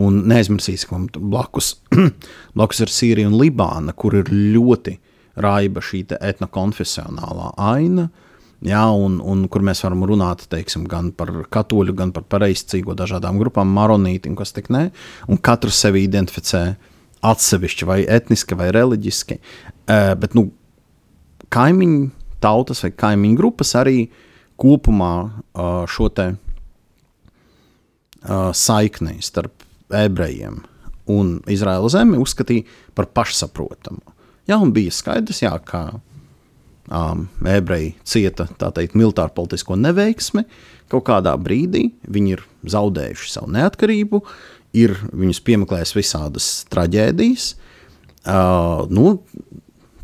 Un 0.00 0.24
neaizmirsīsim, 0.30 1.08
ka 1.12 1.22
blakus, 1.22 1.74
blakus 2.56 2.82
ir 2.82 2.90
Sīrija 2.90 3.30
un 3.30 3.38
Libāna, 3.38 3.94
kur 3.94 4.16
ir 4.18 4.30
ļoti 4.32 4.96
raiba 5.44 5.82
šī 5.84 6.04
etnokonfesionālā 6.18 7.52
aina. 7.62 8.08
Jā, 8.64 8.86
un, 8.96 9.18
un 9.20 9.44
kur 9.52 9.64
mēs 9.66 9.82
varam 9.84 10.06
runāt 10.08 10.46
teiksim, 10.50 10.86
gan 10.88 11.10
par 11.12 11.30
katoļu, 11.52 11.94
gan 11.98 12.14
par 12.16 12.24
pareizcīgo 12.32 12.94
dažādām 12.96 13.38
grupām, 13.42 13.70
maronītiem, 13.76 14.36
kas 14.38 14.54
tik 14.56 14.70
ne. 14.72 14.86
Un 15.28 15.38
katrs 15.38 15.82
sevi 15.84 16.06
identificē 16.06 16.64
atsevišķi, 17.24 17.88
vai 17.88 17.98
etniski, 18.08 18.56
vai 18.56 18.70
reliģiski. 18.74 19.38
Uh, 19.84 20.14
bet 20.20 20.36
nu, 20.38 20.48
kaimiņu 21.52 22.08
tautas 22.44 22.80
vai 22.86 22.94
kaimiņu 22.96 23.38
grupas 23.40 23.74
arī 23.80 24.06
uh, 24.06 24.22
kopumā 24.60 25.14
šo 25.90 26.08
te 26.14 26.28
saikni 28.56 29.18
starp 29.24 29.64
ebrejiem 29.94 30.62
un 31.10 31.36
Izraēla 31.50 31.90
zemi 31.92 32.18
uzskatīja 32.20 32.64
par 32.96 33.10
pašsaprotamu. 33.12 34.00
Jā, 34.48 34.58
un 34.60 34.72
bija 34.76 34.92
skaidrs, 34.92 35.40
jā, 35.44 35.52
ka 35.64 35.82
um, 36.88 37.26
ebreji 37.48 37.94
cieta 38.04 38.46
teikt, 38.60 38.96
militāru 38.96 39.32
politisko 39.36 39.76
neveiksmi. 39.80 40.44
Kaut 40.92 41.06
kādā 41.08 41.32
brīdī 41.40 41.86
viņi 42.12 42.36
ir 42.36 42.44
zaudējuši 42.74 43.32
savu 43.32 43.52
neatkarību, 43.56 44.20
ir 44.76 44.96
viņus 45.12 45.42
piemeklējis 45.46 45.94
visādas 45.96 46.48
traģēdijas. 46.72 47.54
Uh, 48.24 48.84
nu, 48.92 49.18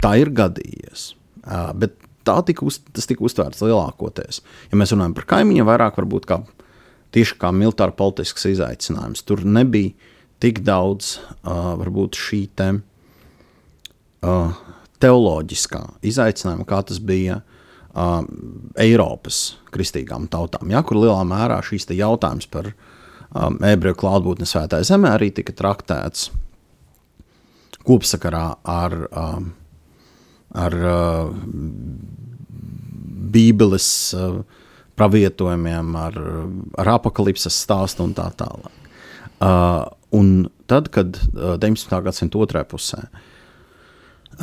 tā 0.00 0.16
ir 0.20 0.32
gadījies. 0.36 1.10
Uh, 1.40 1.70
bet 1.76 1.96
tā 2.26 2.36
tika, 2.46 2.66
uz, 2.68 2.80
tas 2.94 3.08
tika 3.08 3.24
uztvērts 3.26 3.62
lielākoties. 3.64 4.42
Ja 4.72 4.80
mēs 4.80 4.94
runājam 4.94 5.16
par 5.18 5.28
kaimiņiem, 5.34 5.68
vairāk 5.68 6.00
varbūt 6.00 6.28
kā 6.30 6.40
tieši 7.14 7.38
kā 7.40 7.50
militāra 7.54 7.94
politisks 7.96 8.46
izaicinājums. 8.50 9.24
Tur 9.26 9.42
nebija 9.46 9.94
tik 10.40 10.62
daudz 10.64 11.16
uh, 11.18 11.74
varbūt 11.80 12.18
šī 12.18 12.40
te, 12.56 12.68
uh, 14.24 14.60
teoloģiskā 15.02 15.82
izaicinājuma, 16.06 16.68
kā 16.68 16.80
tas 16.88 17.00
bija 17.02 17.40
uh, 17.42 18.20
Eiropas 18.80 19.42
kristīgām 19.74 20.28
tautām, 20.32 20.70
ja, 20.72 20.84
kur 20.86 21.00
lielā 21.02 21.22
mērā 21.28 21.60
šīs 21.66 21.90
jautājums 21.92 22.48
par 22.50 22.72
um, 22.72 23.58
ebreju 23.66 23.98
klātbūtni 24.00 24.48
svētā 24.48 24.82
zemē 24.86 25.16
arī 25.16 25.30
tika 25.34 25.54
traktēts 25.56 26.30
kopsakarā 27.86 28.46
ar 28.68 28.96
um, 29.08 29.52
ar 30.58 30.74
uh, 30.74 31.30
Bībeles 33.30 33.88
uh, 34.18 34.40
pravietojumiem, 34.98 35.94
ar, 35.96 36.16
ar 36.80 36.94
apakalipses 36.96 37.56
stāstu 37.64 38.04
un 38.04 38.14
tā 38.16 38.28
tālāk. 38.36 38.72
Uh, 39.40 39.86
un 40.12 40.50
tad, 40.68 40.90
kad 40.92 41.16
uh, 41.32 41.54
19. 41.60 41.94
gadsimta 42.04 42.40
otrajā 42.42 42.66
pusē, 42.68 43.04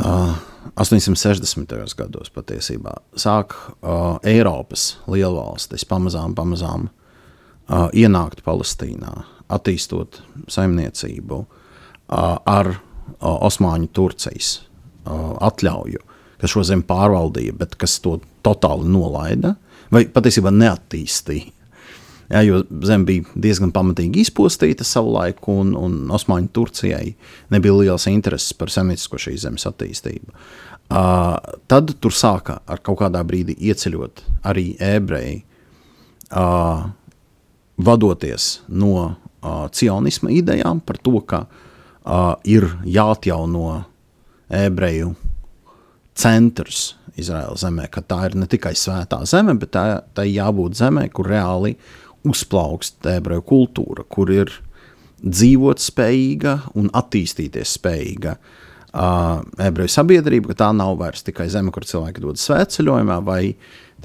uh, 0.02 0.38
860. 0.76 1.76
gados 1.98 2.32
patiesībā 2.34 2.98
sāk 3.20 3.56
uh, 3.58 4.18
Eiropas 4.26 4.96
lielvalstis 5.08 5.86
pamazām, 5.88 6.36
pamazām 6.38 6.90
uh, 6.90 7.88
ienākt 7.94 8.44
Palestīnā, 8.48 9.14
attīstot 9.54 10.22
saimniecību 10.52 11.44
uh, 11.44 12.38
ar 12.44 12.74
uh, 12.74 12.80
Osmaņu 13.22 13.92
Turcijas 13.94 14.58
atļauju, 15.48 16.02
kas 16.42 16.54
šo 16.54 16.64
zemi 16.68 16.86
pārvaldīja, 16.88 17.56
bet 17.58 17.76
kas 17.80 17.98
to 18.04 18.18
totāli 18.46 18.90
nolaida 18.92 19.56
vai 19.94 20.06
patiesībā 20.12 20.52
neattīstīja. 20.54 21.54
Jā, 22.28 22.42
jo 22.44 22.58
zeme 22.84 23.08
bija 23.08 23.38
diezgan 23.40 23.72
pamatīgi 23.72 24.26
izpostīta 24.26 24.84
savulaik, 24.84 25.40
un, 25.48 25.72
un 25.80 26.10
Osmaņu 26.12 26.50
Turcijai 26.52 27.14
nebija 27.56 27.76
liels 27.78 28.08
intereses 28.12 28.52
par 28.58 28.72
zemniecisko 28.74 29.20
šīs 29.24 29.46
zemes 29.46 29.64
attīstību. 29.70 30.36
Uh, 30.88 31.38
tad 31.72 31.94
tur 32.04 32.16
sāka 32.16 32.60
ar 32.68 32.84
kaut 32.84 33.00
kādā 33.00 33.24
brīdī 33.28 33.56
ieceļot 33.72 34.24
arī 34.48 34.74
ebreji, 34.84 35.42
uh, 36.36 36.88
vadoties 37.78 38.50
no 38.68 38.94
uh, 39.08 39.68
cionisma 39.72 40.32
idejām 40.36 40.80
par 40.84 41.00
to, 41.04 41.20
ka 41.24 41.46
uh, 41.48 42.36
ir 42.44 42.68
jāatjauno 42.84 43.86
ebreju 44.54 45.16
centrs 46.18 46.96
Izraēlas 47.18 47.63
zemē, 47.66 47.88
ka 47.89 48.04
tā 48.06 48.20
ir 48.30 48.38
ne 48.38 48.48
tikai 48.50 48.75
svētā 48.77 49.24
zeme, 49.30 49.56
bet 49.58 49.74
tā, 49.74 49.86
tā 50.13 50.25
jābūt 50.27 50.77
zemē, 50.77 51.08
kur 51.13 51.30
reāli 51.32 51.74
uzplaukst 52.27 53.06
ebreju 53.10 53.46
kultūra, 53.48 54.06
kur 54.10 54.30
ir 54.34 54.51
dzīvot 55.24 55.82
spējīga 55.82 56.54
un 56.77 56.92
attīstīties 56.98 57.74
spējīga 57.80 58.36
uh, 58.38 59.42
ebreju 59.66 59.89
sabiedrība, 59.89 60.51
ka 60.54 60.60
tā 60.62 60.70
nav 60.77 60.98
vairs 61.01 61.25
tikai 61.25 61.50
zeme, 61.54 61.74
kur 61.74 61.88
cilvēki 61.89 62.22
dodas 62.22 62.46
svētceļojumā 62.50 63.18
vai, 63.25 63.42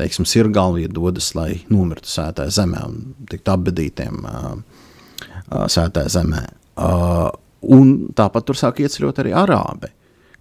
teiksim, 0.00 0.28
sirgalvie 0.28 0.88
dodas, 0.88 1.34
lai 1.36 1.60
nomirtu 1.72 2.08
svētā 2.08 2.48
zemē 2.48 2.84
un 2.88 3.00
tiktu 3.28 3.52
apbedītiem 3.52 4.24
uh, 4.24 4.52
uh, 4.56 5.66
svētā 5.68 6.06
zemē. 6.12 6.46
Uh, 6.80 7.28
un 7.76 7.98
tāpat 8.16 8.48
tur 8.48 8.56
sāk 8.56 8.80
ieceļot 8.80 9.20
arī 9.20 9.36
arābi 9.36 9.92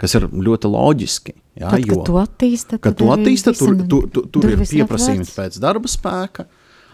kas 0.02 0.18
ir 0.18 0.26
ļoti 0.34 0.72
loģiski. 0.72 1.36
Jā, 1.62 1.70
tad, 1.70 1.86
jo, 1.86 2.00
kad 2.00 2.08
tu 2.08 2.18
attīsti, 2.22 2.80
kad 2.82 2.98
tu 2.98 3.12
attīsti 3.14 3.54
tur, 3.60 3.76
tu, 3.86 4.02
tu, 4.10 4.26
tur 4.34 4.50
ir 4.50 4.64
pieprasījums 4.66 5.34
pēc 5.36 5.60
darba 5.62 5.92
spēka. 5.92 6.48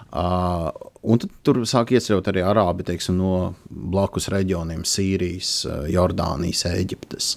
Uh, 0.08 0.70
un 1.08 1.20
tad 1.20 1.32
tur 1.44 1.62
sāk 1.68 1.92
ieceļot 1.96 2.30
arī 2.32 2.44
arābi 2.48 2.86
teiksim, 2.88 3.18
no 3.20 3.54
blakus 3.68 4.30
reģioniem, 4.32 4.86
Sīrijas, 4.88 5.52
Jordānijas, 5.92 6.64
Eģiptes. 6.72 7.34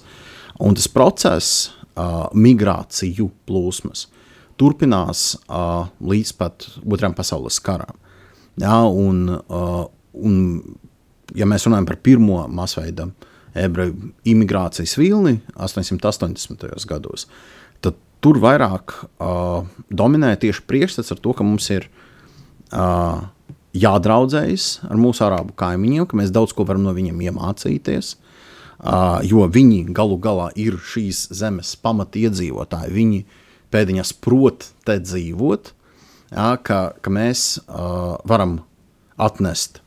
Un 0.63 0.77
tas 0.79 0.87
process, 0.91 1.71
uh, 1.95 2.27
migrāciju 2.35 3.29
plūsmas, 3.49 4.07
turpinās 4.61 5.33
uh, 5.47 5.89
līdz 6.03 6.37
pat 6.39 6.69
Otrajam 6.85 7.17
pasaules 7.19 7.59
karam. 7.65 7.99
Jā, 8.61 8.79
un, 8.87 9.27
uh, 9.31 9.83
un, 10.19 10.39
ja 11.35 11.47
mēs 11.49 11.67
runājam 11.67 11.91
par 11.91 11.99
pirmo 12.07 12.45
masveida 12.55 13.09
uh, 13.09 13.30
ebreju 13.61 14.13
imigrācijas 14.29 14.97
vilni 14.99 15.39
880. 15.57 16.67
gados, 16.89 17.27
tad 17.85 17.99
tur 18.25 18.41
vairāk 18.43 18.97
uh, 19.01 19.67
dominē 19.91 20.35
tieši 20.41 20.65
priekšstats 20.69 21.15
ar 21.15 21.21
to, 21.23 21.35
ka 21.37 21.47
mums 21.47 21.69
ir 21.73 21.89
uh, 22.73 23.29
jādraudzējas 23.77 24.71
ar 24.89 24.99
mūsu 25.01 25.25
arābu 25.27 25.55
kaimiņiem, 25.59 26.09
ka 26.11 26.19
mēs 26.19 26.33
daudz 26.35 26.55
ko 26.57 26.67
varam 26.69 26.85
no 26.87 26.95
viņiem 26.97 27.21
iemācīties. 27.31 28.17
Uh, 28.81 29.21
jo 29.29 29.45
viņi 29.45 29.91
galu 29.93 30.17
galā 30.17 30.49
ir 30.57 30.79
šīs 30.81 31.27
zemes 31.37 31.75
pamatiedzīvotāji. 31.85 32.95
Viņi 32.97 33.21
pēdiņās 33.71 34.15
prot 34.25 34.71
te 34.89 34.97
dzīvot, 35.03 35.75
jā, 36.33 36.49
ka, 36.65 36.81
ka 36.97 37.13
mēs 37.13 37.61
uh, 37.67 38.17
varam 38.25 38.63
atnest 39.21 39.83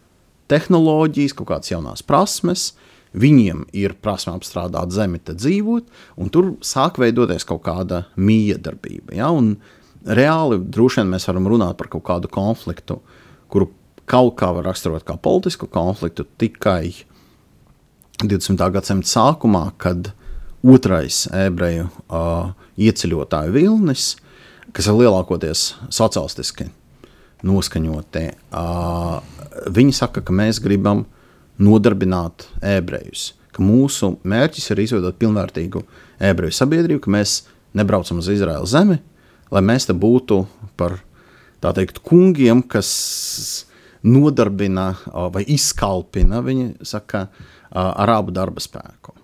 tehnoloģijas, 0.52 1.34
kaut 1.34 1.50
kādas 1.50 1.72
jaunas 1.74 2.06
prasmes, 2.06 2.74
viņiem 3.14 3.68
ir 3.78 3.96
prasme 4.02 4.34
apstrādāt 4.34 4.94
zemi, 4.94 5.22
te 5.22 5.36
dzīvot, 5.38 5.90
un 6.18 6.34
tur 6.34 6.54
sāk 6.66 7.00
veidoties 7.02 7.46
kaut 7.48 7.64
kāda 7.68 8.04
miedarbība. 8.18 9.16
Ja? 9.20 9.30
Un 9.34 9.56
reāli 10.04 10.60
droši 10.60 11.02
vien 11.02 11.14
mēs 11.14 11.28
varam 11.30 11.48
runāt 11.52 11.78
par 11.80 11.92
kaut 11.94 12.06
kādu 12.10 12.32
konfliktu, 12.34 13.00
kuru 13.54 13.70
kaut 14.10 14.36
kā 14.40 14.50
var 14.56 14.68
raksturot 14.68 15.06
kā 15.08 15.16
politisku 15.22 15.70
konfliktu 15.72 16.26
tikai 16.42 16.92
20. 18.24 18.60
gadsimta 18.74 19.10
sākumā, 19.10 19.70
kad 19.78 20.12
otrais 20.64 21.26
ebreju 21.36 21.90
uh, 21.90 22.54
ieceļotāju 22.80 23.54
vilnis, 23.56 24.14
kas 24.76 24.88
ir 24.88 24.98
lielākoties 25.02 25.74
sociālistiski 25.92 26.70
noskaņotie, 27.44 28.30
uh, 28.56 29.20
viņi 29.76 29.96
saka, 29.96 30.24
ka 30.24 30.36
mēs 30.36 30.62
gribam 30.64 31.04
nodarbināt 31.62 32.48
ebrejus, 32.66 33.32
mūsu 33.62 34.16
mērķis 34.26 34.72
ir 34.74 34.82
izveidot 34.82 35.18
pilnvērtīgu 35.22 35.84
ebreju 36.24 36.56
sabiedrību, 36.58 37.04
ka 37.04 37.14
mēs 37.14 37.36
nebraucam 37.78 38.22
uz 38.22 38.30
Izraēlu 38.34 38.70
zemi, 38.70 39.00
lai 39.54 39.62
mēs 39.66 39.86
te 39.90 39.94
būtu 39.94 40.44
par 40.80 40.98
tā 41.64 41.74
teikt 41.78 42.02
kungiem, 42.06 42.64
kas 42.66 43.66
nodarbina 44.04 44.94
vai 45.34 45.46
izkalpina, 45.54 46.42
viņi 46.44 46.74
saka, 46.86 47.28
arābu 47.72 48.34
darba 48.36 48.62
spēku. 48.64 49.16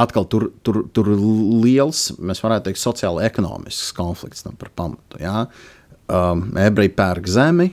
Atkal 0.00 0.24
tur, 0.32 0.46
tur, 0.64 0.82
tur 0.94 1.10
liels, 1.12 2.10
mēs 2.16 2.40
varētu 2.40 2.70
teikt, 2.70 2.80
sociāli-ekonomisks 2.80 3.92
konflikts 3.96 4.44
tam 4.46 4.56
par 4.60 4.70
pamatu. 4.76 5.20
Ja? 5.20 5.44
Um, 6.08 6.46
ebreji 6.60 6.92
pērk 6.96 7.28
zemi, 7.28 7.68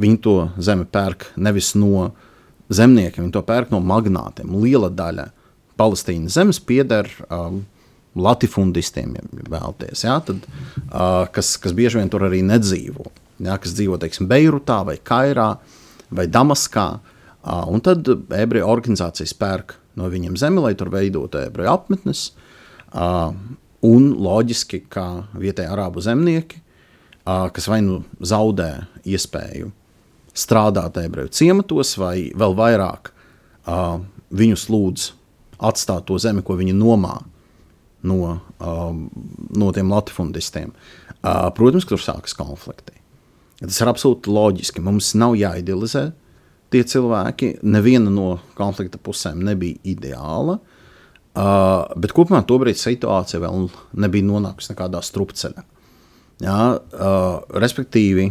viņi 0.00 0.18
to 0.24 0.36
zemi 0.58 0.86
pērk 0.90 1.28
nevis 1.38 1.74
no 1.78 2.08
zemniekiem, 2.72 3.26
viņi 3.26 3.34
to 3.34 3.42
pērk 3.44 3.72
no 3.74 3.80
magnātiem. 3.84 4.54
Liela 4.62 4.90
daļa 4.92 5.28
Palestīnas 5.80 6.36
zemes 6.38 6.60
pieder 6.62 7.08
um, 7.28 7.64
latifundistiem, 8.14 9.16
ja 9.18 9.24
vēlaties, 9.50 10.04
ja? 10.06 10.18
Tad, 10.24 10.46
uh, 10.46 11.24
kas, 11.34 11.56
kas 11.60 11.74
bieži 11.76 11.98
vien 12.00 12.12
tur 12.12 12.26
arī 12.28 12.44
nedzīvo. 12.46 13.10
Ja? 13.42 13.58
Kas 13.58 13.74
dzīvo 13.76 13.98
teiksim, 14.00 14.28
Beirutā, 14.30 14.80
vai 14.86 14.96
Kairā, 15.02 15.50
vai 16.14 16.28
Damaskā. 16.30 16.88
Uh, 17.44 17.64
un 17.74 17.82
tad 17.84 18.08
ebreju 18.32 18.68
organizācijas 18.70 19.34
pērk 19.36 19.76
no 19.98 20.08
viņiem 20.10 20.38
zemi, 20.40 20.62
lai 20.64 20.72
tur 20.78 20.92
veidotu 20.94 21.42
ebreju 21.42 21.74
apmetnes. 21.74 22.30
Uh, 22.94 23.34
un 23.84 24.12
loģiski, 24.22 24.84
ka 24.88 25.26
vietējie 25.34 25.72
arabu 25.74 26.02
zemnieki, 26.04 26.62
uh, 27.26 27.50
kas 27.52 27.68
vai 27.68 27.82
nu 27.84 28.04
zaudē 28.22 28.86
iespēju 29.04 29.74
strādāt 30.34 30.98
ebreju 31.02 31.30
ciematos, 31.34 31.94
vai 32.00 32.30
vēl 32.34 32.56
vairāk 32.58 33.10
uh, 33.10 34.00
viņus 34.34 34.66
lūdz 34.72 35.06
atstāt 35.64 36.08
to 36.08 36.18
zemi, 36.18 36.42
ko 36.44 36.56
viņi 36.58 36.74
nomā 36.76 37.14
no, 38.04 38.18
um, 38.58 39.06
no 39.54 39.70
tiem 39.72 39.92
latifundistiem. 39.92 40.74
Uh, 41.24 41.48
protams, 41.56 41.86
tur 41.88 42.02
sākas 42.02 42.36
konflikti. 42.36 42.98
Tas 43.62 43.80
ir 43.80 43.88
absolūti 43.88 44.32
loģiski. 44.34 44.82
Mums 44.84 45.14
nav 45.16 45.36
jāidealizē 45.38 46.08
tie 46.74 46.82
cilvēki. 46.90 47.54
Neviena 47.64 48.12
no 48.12 48.38
konflikta 48.58 49.00
pusēm 49.00 49.40
nebija 49.46 49.80
ideāla. 49.94 50.58
Uh, 51.34 51.86
bet 51.98 52.12
kopumā 52.14 52.44
tobrīd 52.46 52.78
situācija 52.78 53.40
vēl 53.42 53.68
nebija 54.04 54.26
nonākusi 54.28 54.70
nekādā 54.74 55.00
strupceļā. 55.02 55.64
Jā, 56.44 56.58
uh, 56.76 57.56
respektīvi, 57.62 58.28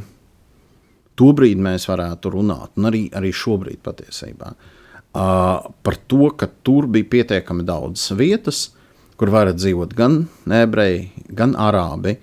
tobrīd 1.19 1.62
mēs 1.62 1.88
varētu 1.89 2.32
runāt, 2.34 2.73
un 2.78 2.89
arī, 2.89 3.06
arī 3.15 3.32
šobrīd 3.36 3.82
patiesībā, 3.86 4.54
uh, 4.54 5.71
par 5.86 5.97
to, 6.10 6.30
ka 6.38 6.49
tur 6.65 6.88
bija 6.91 7.10
pietiekami 7.15 7.65
daudz 7.67 8.10
vietas, 8.19 8.67
kur 9.19 9.32
varētu 9.34 9.62
dzīvot 9.62 9.97
gan 9.97 10.23
ebreji, 10.49 11.12
gan 11.30 11.58
arābi. 11.60 12.17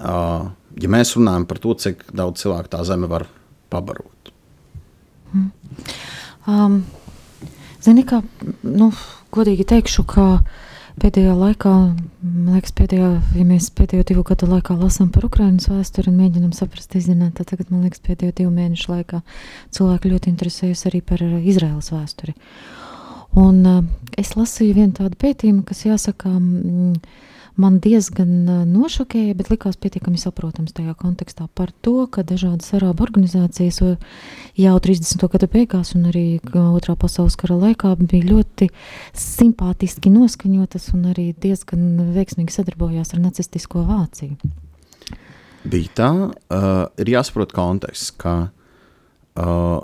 Uh, 0.00 0.50
ja 0.80 0.90
mēs 0.90 1.14
runājam 1.16 1.46
par 1.48 1.60
to, 1.62 1.76
cik 1.78 2.06
daudz 2.16 2.42
cilvēku 2.42 2.72
tā 2.72 2.82
zeme 2.88 3.10
var 3.10 3.26
pabarot. 3.70 4.32
Hmm. 5.30 5.52
Um, 6.50 6.80
Zini, 7.80 8.02
kā 8.04 8.18
nu, 8.66 8.90
godīgi 9.32 9.64
teikšu, 9.70 10.04
ka 10.08 10.24
pēdējā 11.00 11.34
laikā, 11.38 11.72
man 12.24 12.56
liekas, 12.56 12.74
pēdējā, 12.76 13.10
ja 13.38 13.44
mēs 13.46 13.70
pēdējo 13.76 14.06
divu 14.10 14.24
gadu 14.26 14.48
laikā 14.50 14.76
lasām 14.80 15.12
par 15.14 15.28
Ukraiņas 15.28 15.70
vēsturi 15.70 16.10
un 16.10 16.18
mēģinām 16.20 16.52
saprast, 16.56 16.96
izzināt, 16.98 17.36
tad 17.38 17.52
tagad, 17.52 17.70
man 17.70 17.86
liekas, 17.86 18.02
pēdējo 18.06 18.34
divu 18.42 18.52
mēnešu 18.56 18.92
laikā 18.94 19.22
cilvēki 19.76 20.12
ļoti 20.14 20.32
interesējas 20.32 20.86
arī 20.90 21.02
par 21.06 21.22
Izraēlas 21.22 21.92
vēsturi. 21.94 22.34
Un 23.38 23.60
uh, 23.70 23.82
es 24.18 24.34
lasīju 24.34 24.78
vienu 24.80 24.96
tādu 24.98 25.14
pētījumu, 25.20 25.62
kas 25.68 25.84
jāsaka, 25.86 26.32
mm, 26.34 26.96
man 27.60 27.78
diezgan 27.82 28.48
nošokēja, 28.70 29.34
bet 29.36 29.50
likās 29.52 29.78
pietiekami 29.80 30.18
saprotams 30.20 30.74
tajā 30.76 30.94
kontekstā 30.98 31.46
par 31.56 31.72
to, 31.84 32.06
ka 32.12 32.24
dažādas 32.26 32.72
arābu 32.76 33.04
organizācijas 33.06 33.80
jau 34.58 34.76
30. 34.86 35.26
gada 35.34 35.48
beigās 35.50 35.92
un 35.96 36.08
arī 36.10 36.24
otrā 36.40 36.96
pasaules 37.00 37.36
kara 37.40 37.58
laikā 37.60 37.92
bija 38.00 38.30
ļoti 38.30 38.70
simpātiski 39.16 40.12
noskaņotas 40.14 40.90
un 40.96 41.10
arī 41.12 41.30
diezgan 41.40 42.12
veiksmīgi 42.16 42.56
sadarbojās 42.56 43.14
ar 43.14 43.22
nacistisko 43.26 43.84
Vāciju. 43.90 44.36
Bija 45.70 45.94
tā, 45.96 46.10
uh, 46.30 46.82
ir 47.00 47.12
jāsaprot 47.12 47.52
konteksts, 47.52 48.14
ka 48.16 48.34
uh, 48.48 49.78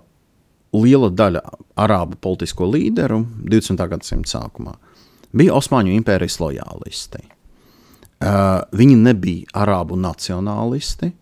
liela 0.76 1.12
daļa 1.12 1.44
arābu 1.84 2.16
politisko 2.24 2.68
līderu 2.72 3.26
20. 3.44 3.84
gadsimta 3.92 4.38
sākumā 4.38 4.78
bija 5.36 5.52
Osmaņu 5.58 5.92
impērijas 5.98 6.38
lojālisti. 6.40 7.20
Uh, 7.20 7.35
viņi 8.20 8.96
nebija 8.96 9.62
arābu 9.64 9.96
nacionālisti. 10.00 11.12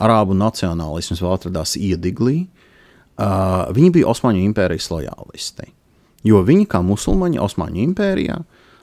Arābu 0.00 0.32
nacionālisms 0.32 1.20
vēl 1.20 1.34
atradās 1.36 1.76
Iediglī. 1.76 2.46
Uh, 3.20 3.68
viņi 3.76 3.90
bija 3.92 4.08
Osmaņu 4.08 4.40
impērijas 4.46 4.88
lojālisti. 4.88 5.66
Jo 6.24 6.40
viņi, 6.44 6.64
kā 6.70 6.80
musulmaņi 6.84 7.40
Osmaņu 7.44 7.82
impērijā, 7.82 8.38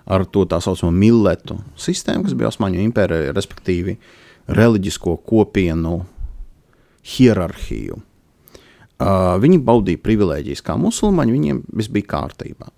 ar 0.05 0.25
to 0.29 0.43
tā 0.45 0.59
saucamo 0.61 0.91
milletu 0.93 1.57
sistēmu, 1.79 2.27
kas 2.27 2.35
bija 2.37 2.51
Osmaņu 2.51 2.83
impērijā, 2.83 3.33
respektīvi 3.33 3.97
reliģisko 4.53 5.15
kopienu 5.25 6.03
hierarhiju, 7.17 7.97
uh, 7.97 9.33
viņi 9.41 9.63
baudīja 9.65 10.03
privilēģijas 10.05 10.61
kā 10.69 10.77
musulmaņi, 10.77 11.33
viņiem 11.33 11.63
viss 11.73 11.89
bija 11.89 12.11
kārtībā. 12.13 12.69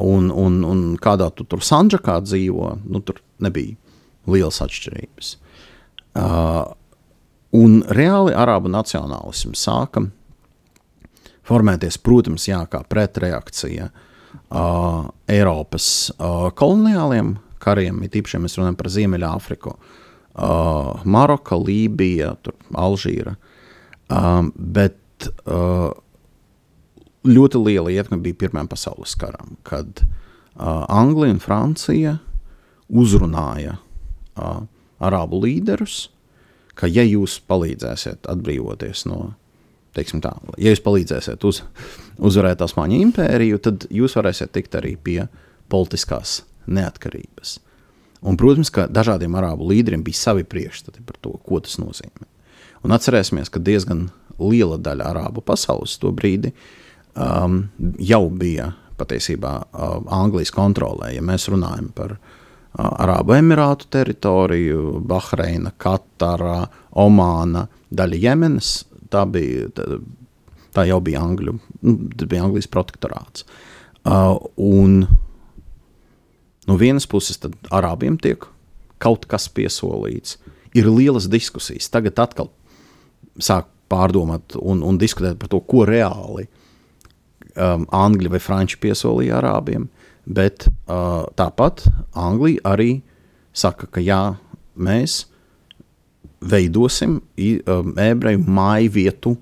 Un, 0.00 0.30
un, 0.32 0.62
un 0.64 0.86
kādā 1.00 1.28
tu 1.36 1.44
tur 1.44 1.60
Sandžakā 1.64 2.18
dzīvo, 2.24 2.72
nu, 2.88 3.04
tur 3.04 3.20
nebija 3.44 3.76
lielas 4.30 4.60
atšķirības. 4.64 5.32
Uh, 6.16 6.64
un 7.56 7.80
reāli 7.92 8.34
arābu 8.36 8.70
nacionālisms 8.72 9.64
sāka 9.66 10.06
formēties, 11.46 11.98
protams, 12.02 12.48
jā, 12.48 12.62
kā 12.70 12.82
pretreakcija 12.88 13.90
uh, 13.90 15.04
Eiropas 15.30 16.10
uh, 16.16 16.48
koloniāliem 16.56 17.36
kariem, 17.62 18.02
it 18.06 18.16
īpaši, 18.18 18.36
ja 18.36 18.42
mēs 18.42 18.56
runājam 18.58 18.78
par 18.78 18.90
Ziemeļāfriku, 18.94 19.74
uh, 19.76 21.04
Maroka, 21.04 21.58
Lībija, 21.58 22.34
Alžīra. 22.74 23.36
Um, 24.06 24.52
bet 24.54 25.26
uh, 25.50 25.90
ļoti 27.26 27.62
liela 27.62 27.90
ietekme 27.90 28.20
bija 28.22 28.38
Pirmajam 28.44 28.70
pasaules 28.70 29.16
karam, 29.18 29.56
kad 29.66 30.04
uh, 30.04 30.84
Anglija 30.86 31.34
un 31.34 31.42
Francija 31.42 32.18
uzrunāja 32.86 33.80
uh, 34.36 34.62
arābu 35.02 35.40
līderus, 35.44 36.06
ka, 36.76 36.88
ja 36.88 37.04
jūs 37.06 37.38
palīdzēsiet 37.48 38.28
atbrīvoties 38.30 39.06
no, 39.10 39.34
teiksim 39.96 40.22
tā, 40.24 40.34
ja 40.60 40.72
jūs 40.72 40.82
palīdzēsiet 40.84 41.44
uz, 41.48 41.62
uzvarēt 42.16 42.64
Osmaņu 42.64 43.00
impēriju, 43.08 43.60
tad 43.64 43.88
jūs 43.92 44.16
varēsiet 44.18 44.52
tikt 44.56 44.76
arī 44.78 44.96
pie 44.96 45.22
politiskās 45.72 46.42
neatkarības. 46.66 47.58
Un, 48.26 48.38
protams, 48.40 48.72
ka 48.72 48.86
dažādiem 48.90 49.36
arābu 49.38 49.68
līderiem 49.70 50.02
bija 50.04 50.18
savi 50.18 50.46
priekšstati 50.48 51.04
par 51.06 51.18
to, 51.22 51.36
ko 51.46 51.60
tas 51.62 51.76
nozīmē. 51.78 52.26
Un 52.86 52.94
atcerēsimies, 52.96 53.50
ka 53.52 53.62
diezgan 53.62 54.08
liela 54.40 54.78
daļa 54.80 55.12
arābu 55.12 55.44
pasaules 55.44 55.96
to 56.00 56.10
brīdi 56.16 56.52
um, 57.14 57.66
jau 58.02 58.26
bija 58.32 58.72
patiesībā 58.96 59.52
uh, 59.60 60.00
Anglijas 60.16 60.52
kontrolē. 60.54 61.12
Ja 61.14 61.22
mēs 61.24 61.48
runājam 61.52 61.90
par 61.96 62.16
uh, 62.16 62.35
Arābu 62.76 63.32
Emirātu 63.38 63.88
teritoriju, 63.92 64.98
Bahreina, 65.08 65.72
Katara, 65.80 66.66
Omāna, 67.00 67.66
daļa 67.96 68.20
Jemenas. 68.20 68.72
Tā, 69.12 69.22
bija, 69.30 69.70
tā, 69.76 70.00
tā 70.76 70.84
jau 70.88 70.98
bija 71.04 71.22
Angļu, 71.24 71.54
nu, 71.86 71.94
tas 72.18 72.28
bija 72.28 72.44
Anglijas 72.44 72.68
protektorāts. 72.68 73.46
Uh, 74.06 74.36
un 74.60 75.06
no 76.66 76.76
vienas 76.78 77.06
puses 77.08 77.40
tad 77.42 77.56
arābiem 77.74 78.18
tiek 78.22 78.44
kaut 79.02 79.24
kas 79.30 79.48
piesolīts. 79.52 80.36
Ir 80.76 80.90
lielas 80.92 81.30
diskusijas. 81.32 81.88
Tagad 81.92 82.18
atkal 82.20 82.50
sāk 83.40 83.70
pārdomāt 83.90 84.56
un, 84.58 84.82
un 84.84 84.98
diskutēt 85.00 85.38
par 85.40 85.50
to, 85.52 85.62
ko 85.64 85.84
reāli 85.88 86.46
um, 87.54 87.86
Angļi 87.94 88.32
vai 88.34 88.42
Franči 88.42 88.78
piesolīja 88.82 89.38
arābiem. 89.40 89.88
Bet 90.26 90.66
uh, 90.66 91.22
tāpat 91.38 91.84
Anglija 92.18 92.64
arī 92.66 92.90
saka, 93.54 93.86
ka 93.86 94.02
jā, 94.02 94.36
mēs 94.74 95.24
veidosim 96.42 97.20
ebreju 97.38 98.42
māju 98.42 98.90
vietu 98.96 99.36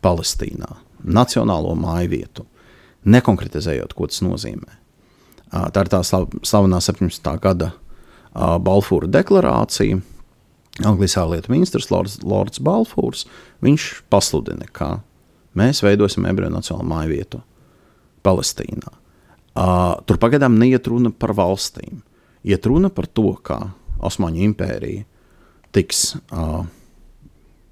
Palestīnā, 0.00 0.70
nacionālo 1.04 1.74
māju 1.76 2.12
vietu, 2.14 2.46
nekonkretizējot, 3.04 3.92
ko 3.96 4.08
tas 4.08 4.22
nozīmē. 4.24 4.78
Uh, 5.50 5.66
tā 5.74 5.84
ir 5.84 5.90
tā 5.92 6.00
slavenā 6.06 6.78
17. 6.78 7.34
gada 7.42 7.72
uh, 7.74 8.56
Balfūra 8.62 9.10
deklarācija. 9.10 9.98
Anglijas 10.86 11.18
ārlietu 11.20 11.50
ministrs 11.52 11.90
Lords, 11.90 12.20
Lords 12.22 12.62
Balfūrs 12.62 13.26
pasludina, 14.08 14.70
ka 14.72 15.00
mēs 15.58 15.82
veidosim 15.82 16.24
ebreju 16.30 16.54
nacionālo 16.54 16.86
māju 16.86 17.12
vietu 17.18 17.42
Palestīnā. 18.24 18.99
Uh, 19.50 19.98
tur 20.06 20.20
pagaidām 20.22 20.58
neiet 20.60 20.86
runa 20.86 21.10
par 21.10 21.34
valstīm. 21.34 22.04
Iet 22.46 22.66
runa 22.70 22.90
par 22.94 23.08
to, 23.10 23.34
kā 23.42 23.58
Osmaņu 24.00 24.44
impērija 24.46 25.04
tiks 25.74 26.14
uh, 26.32 26.62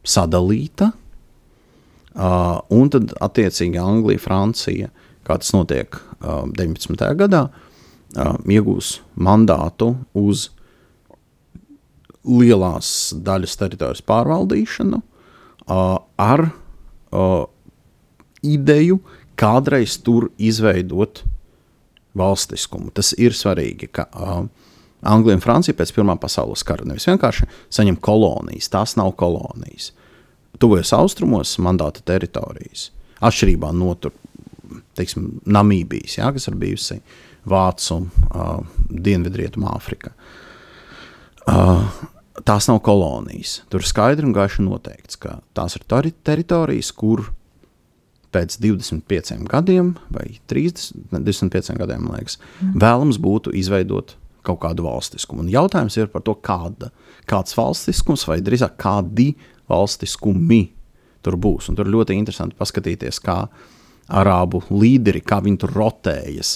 sadalīta, 0.04 0.90
uh, 0.92 2.58
un 2.74 2.90
tad 2.92 3.14
attiecīgi 3.24 3.80
Anglija, 3.80 4.20
Francija, 4.22 4.90
kā 5.24 5.38
tas 5.40 5.54
notiek 5.54 5.96
uh, 5.96 6.44
19. 6.50 7.06
gadā, 7.22 7.46
uh, 7.48 8.36
iegūs 8.44 8.98
mandātu 9.16 9.94
uz 10.18 10.48
lielās 12.28 13.14
daļas 13.24 13.56
teritorijas 13.60 14.04
pārvaldīšanu 14.04 15.00
uh, 15.00 15.96
ar 16.20 16.44
uh, 16.50 17.46
ideju 18.44 19.00
kādreiz 19.38 19.96
tur 20.04 20.28
izveidot 20.36 21.22
valstiskumu. 22.18 22.92
Tas 22.94 23.14
ir 23.18 23.36
svarīgi, 23.36 23.90
ka 23.94 24.08
uh, 24.12 24.42
Anglija 25.06 25.38
un 25.38 25.44
Francija 25.44 25.76
pēc 25.78 25.92
Pirmā 25.94 26.18
pasaules 26.20 26.64
kara 26.66 26.86
nevis 26.88 27.06
vienkārši 27.08 27.46
saņem 27.74 28.00
kolonijas, 28.02 28.70
tās 28.72 28.96
nav 28.98 29.12
kolonijas. 29.20 29.92
Tuvajos 30.58 30.92
austrumos 30.96 31.54
mandāta 31.62 32.02
teritorijas, 32.06 32.88
atšķirībā 33.22 33.70
no 33.76 33.94
tur, 34.00 34.14
teiksim, 34.98 35.36
Namībijas, 35.46 36.18
jā, 36.18 36.32
kas 36.34 36.50
ir 36.50 36.58
bijusi 36.58 36.98
Vācu 37.48 38.00
uh, 38.02 38.58
Dienvidrietumā 38.90 39.70
Āfrika. 39.76 40.12
Uh, 41.48 41.86
tās 42.44 42.68
nav 42.68 42.82
kolonijas. 42.84 43.62
Tur 43.70 43.86
skaidri 43.86 44.26
un 44.26 44.34
gaiši 44.36 44.66
noteikts, 44.66 45.18
ka 45.22 45.38
tās 45.56 45.78
ir 45.78 45.86
teritorijas, 46.26 46.90
kur 46.92 47.28
pēc 48.34 48.58
25 48.60 49.44
gadiem, 49.48 49.94
vai 50.12 50.38
30, 50.50 51.08
25 51.14 51.76
gadiem, 51.80 52.08
liekas, 52.12 52.38
mm. 52.60 52.74
vēlams 52.82 53.20
būtu 53.24 53.54
izveidot 53.56 54.16
kaut 54.46 54.60
kādu 54.62 54.84
valstiskumu. 54.86 55.44
Un 55.44 55.52
jautājums 55.52 55.96
ir 55.98 56.10
par 56.12 56.24
to, 56.26 56.34
kāda, 56.44 56.90
kāds 57.28 57.56
valstiskums, 57.58 58.26
vai 58.28 58.40
drīzāk 58.44 58.76
kādi 58.80 59.32
valstiskumi 59.68 60.62
tur 61.24 61.38
būs. 61.40 61.68
Un 61.68 61.78
tur 61.78 61.90
ļoti 61.90 62.16
interesanti 62.16 62.56
paskatīties, 62.58 63.20
kā 63.24 63.42
arābu 64.08 64.62
līderi, 64.72 65.20
kā 65.24 65.40
viņi 65.44 65.60
tur 65.64 65.74
rotējas. 65.76 66.54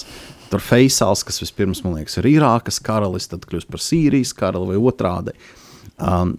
Tur 0.49 0.61
Feisals, 0.61 1.25
kas 1.25 1.41
vispirms, 1.41 1.83
man 1.85 1.97
liekas, 1.99 2.17
ir 2.21 2.29
Irākas 2.29 2.79
karalis, 2.83 3.29
tad 3.29 3.45
kļūst 3.49 3.69
par 3.69 3.81
Sīrijas 3.81 4.33
karali 4.37 4.73
vai 4.73 4.81
otrādi. 4.81 5.33
Um, 6.01 6.37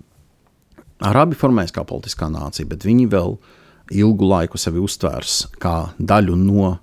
Arabi 1.05 1.37
formējas 1.39 1.75
kā 1.75 1.83
politiskā 1.87 2.31
nācija, 2.33 2.67
bet 2.71 2.87
viņi 2.87 3.09
vēl 3.11 3.35
ir 3.35 3.63
ilgu 3.93 4.29
laiku 4.29 4.59
sevi 4.61 4.81
uztvērs 4.83 5.45
kā 5.61 5.75
daļu 5.99 6.37
no 6.41 6.75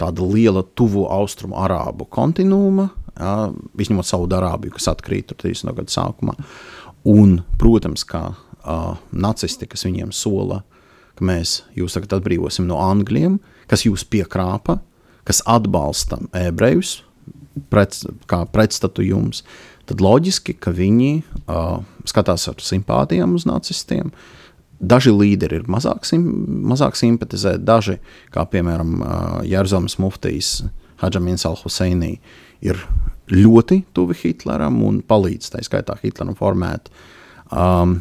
tāda 0.00 0.26
liela 0.26 0.64
tuvu 0.76 1.06
austrumu 1.12 1.58
arābu 1.60 2.06
kontinūma, 2.10 2.88
ja, 3.18 3.34
izņemot 3.78 4.08
Saudārābiju, 4.08 4.74
kas 4.74 4.90
atkrīt 4.90 5.34
30. 5.36 5.70
gada 5.76 5.92
sākumā. 5.92 6.34
Un, 7.08 7.38
protams, 7.60 8.06
kā 8.08 8.24
uh, 8.32 8.94
nacisti, 9.12 9.68
kas 9.70 9.86
viņiem 9.86 10.10
sola, 10.16 10.62
ka 11.14 11.26
mēs 11.28 11.60
jūs 11.78 11.94
tagad 11.94 12.18
atbrīvosim 12.18 12.66
no 12.66 12.80
angļiem, 12.82 13.38
kas 13.70 13.84
jūs 13.86 14.06
piekrāpa, 14.10 14.80
kas 15.28 15.44
atbalsta 15.46 16.18
ebrejus, 16.36 17.02
pret, 17.70 18.00
kā 18.28 18.42
pretstatu 18.50 19.04
jums, 19.04 19.44
tad 19.86 20.02
loģiski, 20.02 20.56
ka 20.58 20.72
viņi 20.74 21.12
uh, 21.20 21.84
skatās 22.08 22.48
ar 22.50 22.58
simpātijām 22.64 23.36
uz 23.38 23.46
nacistiem, 23.46 24.10
uh, 24.10 24.43
Daži 24.80 25.12
līderi 25.14 25.60
ir 25.60 25.68
mazāk, 25.70 26.06
sim, 26.08 26.24
mazāk 26.68 26.98
simpatizē, 26.98 27.54
daži, 27.62 27.98
kā 28.34 28.44
piemēram 28.50 28.96
Jēzus 29.46 29.98
Muftijs, 30.02 30.56
Hadžamins 31.00 31.46
Al-Huseinī, 31.48 32.16
ir 32.64 32.80
ļoti 33.30 33.82
tuvi 33.96 34.16
Hitleram 34.18 34.82
un 34.84 35.00
palīdz 35.06 35.52
tā 35.54 35.62
skaitā 35.64 35.96
Hitleram 36.02 36.36
formēt 36.36 36.90
um, 37.54 37.98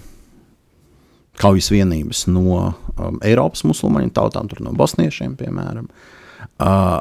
kaujas 1.40 1.70
vienības 1.74 2.26
no 2.32 2.58
um, 2.60 3.20
Eiropas 3.24 3.64
musulmaņu 3.68 4.14
tautām, 4.16 4.50
no 4.64 4.74
bosniešiem, 4.78 5.38
piemēram. 5.40 5.90
Uh, 6.62 7.00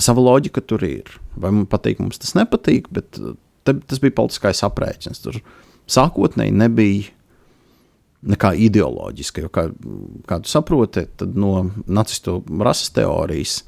sava 0.00 0.24
loģika 0.24 0.62
tur 0.64 0.84
ir. 0.86 1.10
Vai 1.36 1.52
man 1.54 1.66
patīk, 1.70 2.00
mums 2.02 2.20
tas 2.22 2.34
nepatīk, 2.38 2.88
bet 2.92 3.10
te, 3.16 3.74
tas 3.74 4.00
bija 4.02 4.16
politiskais 4.18 4.62
aprēķins. 4.66 5.22
Tur 5.24 5.38
sākotnēji 5.90 6.54
nebija 6.56 7.10
nekā 8.22 8.52
ideoloģiska. 8.68 9.46
Jo, 9.46 9.52
kā, 9.52 9.66
kā 10.28 10.40
jūs 10.40 10.54
saprotat, 10.56 11.14
tad 11.20 11.36
no 11.38 11.70
nacistu 11.86 12.40
rases 12.62 12.92
teorijas 12.94 13.60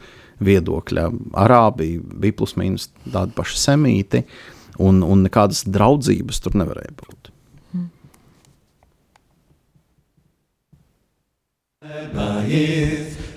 viedokļa 0.45 1.09
arābi 1.45 1.97
bija 2.01 2.39
plus 2.39 2.57
mīnus 2.59 2.89
tādi 3.05 3.35
paši 3.37 3.61
semīti, 3.61 4.25
un, 4.83 5.03
un 5.07 5.27
nekādas 5.27 5.65
draudzības 5.71 6.43
tur 6.43 6.59
nevarēja 6.59 6.97
būt. 7.03 7.31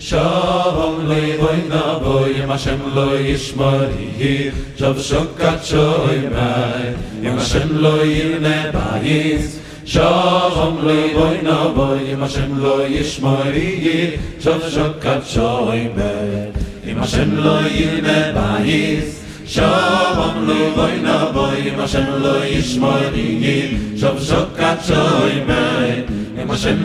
Shalom 0.07 1.07
levoy 1.09 1.67
na 1.67 1.99
boy 1.99 2.31
im 2.39 2.49
Hashem 2.49 2.79
lo 2.95 3.17
yishmari 3.19 4.53
Shav 4.77 4.95
shokat 4.95 5.65
shoy 5.65 6.29
mai 6.31 6.95
Im 7.19 7.35
Hashem 7.35 7.81
lo 7.81 7.97
yirne 8.05 8.71
bayis 8.71 9.66
Shalom 9.87 10.83
lo 10.83 10.95
boy 11.15 11.39
no 11.47 11.71
boy 11.71 12.13
ma 12.19 12.27
shem 12.27 12.59
lo 12.59 12.83
yesh 12.83 13.21
mari 13.23 13.79
ye 13.79 14.19
shof 14.37 14.59
shok 14.67 14.99
kat 14.99 15.23
shoy 15.23 15.87
me 15.95 16.91
ma 16.91 17.05
shem 17.05 17.31
lo 17.39 17.63
yin 17.71 18.03
me 18.03 18.17
bayis 18.35 19.23
shalom 19.47 20.43
lo 20.43 20.75
boy 20.75 20.99
no 20.99 21.31
boy 21.31 21.71
ma 21.77 21.87
shem 21.87 22.21
lo 22.21 22.35
yesh 22.43 22.75
mari 22.75 23.27
ye 23.45 23.55
shof 23.95 24.19
shok 24.19 24.51
kat 24.59 24.83
shoy 24.83 25.39
me 25.47 26.43
ma 26.43 26.55
shem 26.59 26.83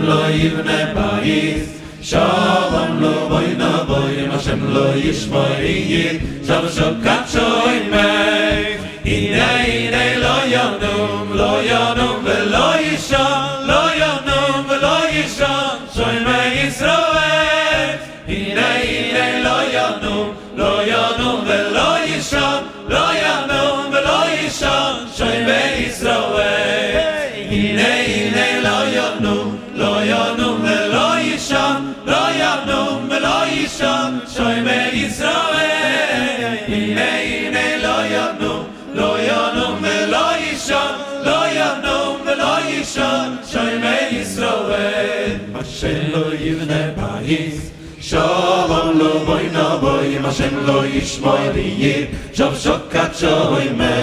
bayis 0.94 1.74
shalom 2.00 3.02
lo 3.02 3.14
boy 3.28 3.48
no 3.58 3.82
boy 3.82 4.14
lo 4.30 4.86
lo 11.98 12.21
shon 33.82 34.12
shoy 34.34 34.58
me 34.66 34.76
yisrove 34.98 35.70
ine 36.78 37.08
ine 37.36 37.66
lo 37.84 37.96
yonu 38.14 38.52
lo 38.98 39.08
yonu 39.28 39.66
me 39.82 39.94
lo 40.12 40.26
yishon 40.42 40.94
lo 41.26 41.38
yonu 41.58 41.96
me 42.24 42.34
lo 42.42 42.52
yishon 42.70 43.30
shoy 43.50 43.72
me 43.84 43.94
yisrove 44.14 44.86
mashen 45.54 46.00
lo 46.14 46.24
yivne 46.44 46.80
bayis 46.98 47.58
Shalom 48.12 48.98
lo 49.00 49.10
boy 49.26 49.44
na 49.56 49.66
boy 49.82 50.06
im 50.16 50.30
shem 50.38 50.54
lo 50.66 50.78
ish 51.00 51.18
moy 51.24 51.44
di 51.54 51.66
shav 52.38 52.54
shokat 52.62 53.12
shoy 53.20 53.68
me 53.82 53.94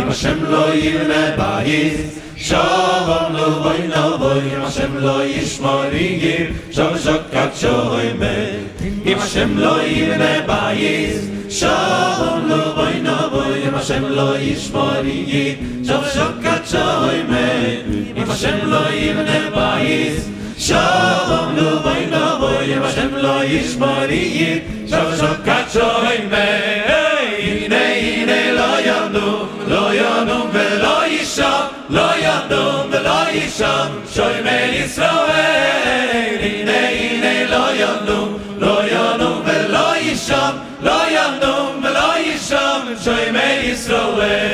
im 0.00 0.10
shem 0.20 0.42
lo 0.52 0.64
yim 0.82 1.12
bayis 1.38 2.20
Shalom 2.48 3.32
lo 3.38 3.48
boy 3.64 3.80
na 3.94 4.04
boy 4.24 4.42
im 4.56 4.66
shem 4.76 5.00
lo 5.06 5.16
ish 5.40 5.56
moy 5.64 5.88
di 5.94 6.06
shav 6.76 6.92
shokat 7.06 7.50
shoy 7.62 8.12
me 8.20 8.71
אם 9.06 9.18
השם 9.18 9.58
לא 9.58 9.82
יבנה 9.82 10.40
בית 10.46 11.20
שובם 11.50 12.48
לא 12.48 12.74
בואי 12.74 13.00
נבואי 13.00 13.68
אם 13.68 13.74
השם 13.74 14.04
לא 14.04 14.38
ישמור 14.38 14.90
עיר 15.04 15.54
שוב 15.86 16.04
שוקת 16.14 16.66
שוימר 16.70 17.80
אם 18.16 18.30
השם 18.30 18.56
לא 18.62 18.90
יבנה 18.92 19.50
בית 19.54 20.22
שובם 20.58 21.56
לא 21.56 21.78
בואי 21.82 22.06
נבואי 22.06 22.76
אם 22.76 22.82
השם 22.82 23.16
לא 23.16 23.44
ישמור 23.44 24.00
עיר 24.08 24.58
שוב 24.90 25.16
שוקת 25.20 25.72
שוימר 25.72 27.02
הנה 27.38 27.94
הנה 27.94 28.52
לא 28.52 28.80
ינום 28.80 29.48
לא 29.68 29.94
ינום 29.94 30.50
ולא 30.52 31.06
ישם 31.06 31.66
לא 31.90 32.08
ינום 32.18 32.90
ולא 32.90 33.30
ישם 33.30 33.88
שוימי 34.14 34.64
ישראל. 34.84 36.38
הנה 36.40 36.88
הנה 36.88 37.44
לא 37.50 37.66
ינום 37.74 38.31
Hallelujah. 44.22 44.51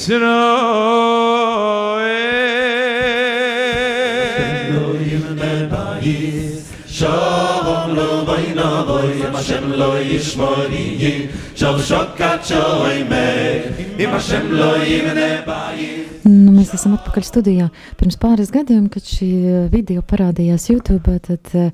ישראל 0.00 0.20
לא 4.74 4.92
ימנה 5.00 5.66
בית 5.70 6.62
שובם 6.86 7.94
לא 7.94 8.24
בואי 8.24 8.52
נבואי 8.54 9.28
אם 9.28 9.36
השם 9.36 9.72
לא 9.72 9.98
ישמור 10.00 10.64
יהיה 10.70 11.26
שוב 11.56 11.82
שוקת 11.82 12.38
שוימר 12.44 13.60
אם 13.98 14.10
השם 14.10 14.52
לא 14.52 14.84
יבנה 14.84 15.40
בית 15.46 16.06
Nu, 16.26 16.50
mēs 16.50 16.72
esam 16.74 16.96
atpakaļ 16.96 17.22
studijā. 17.22 17.68
Pirms 18.00 18.16
pāris 18.18 18.48
gadiem, 18.50 18.88
kad 18.90 19.04
šī 19.06 19.28
video 19.70 20.02
parādījās 20.02 20.64
YouTube, 20.72 21.12
tad 21.22 21.52
uh, 21.54 21.68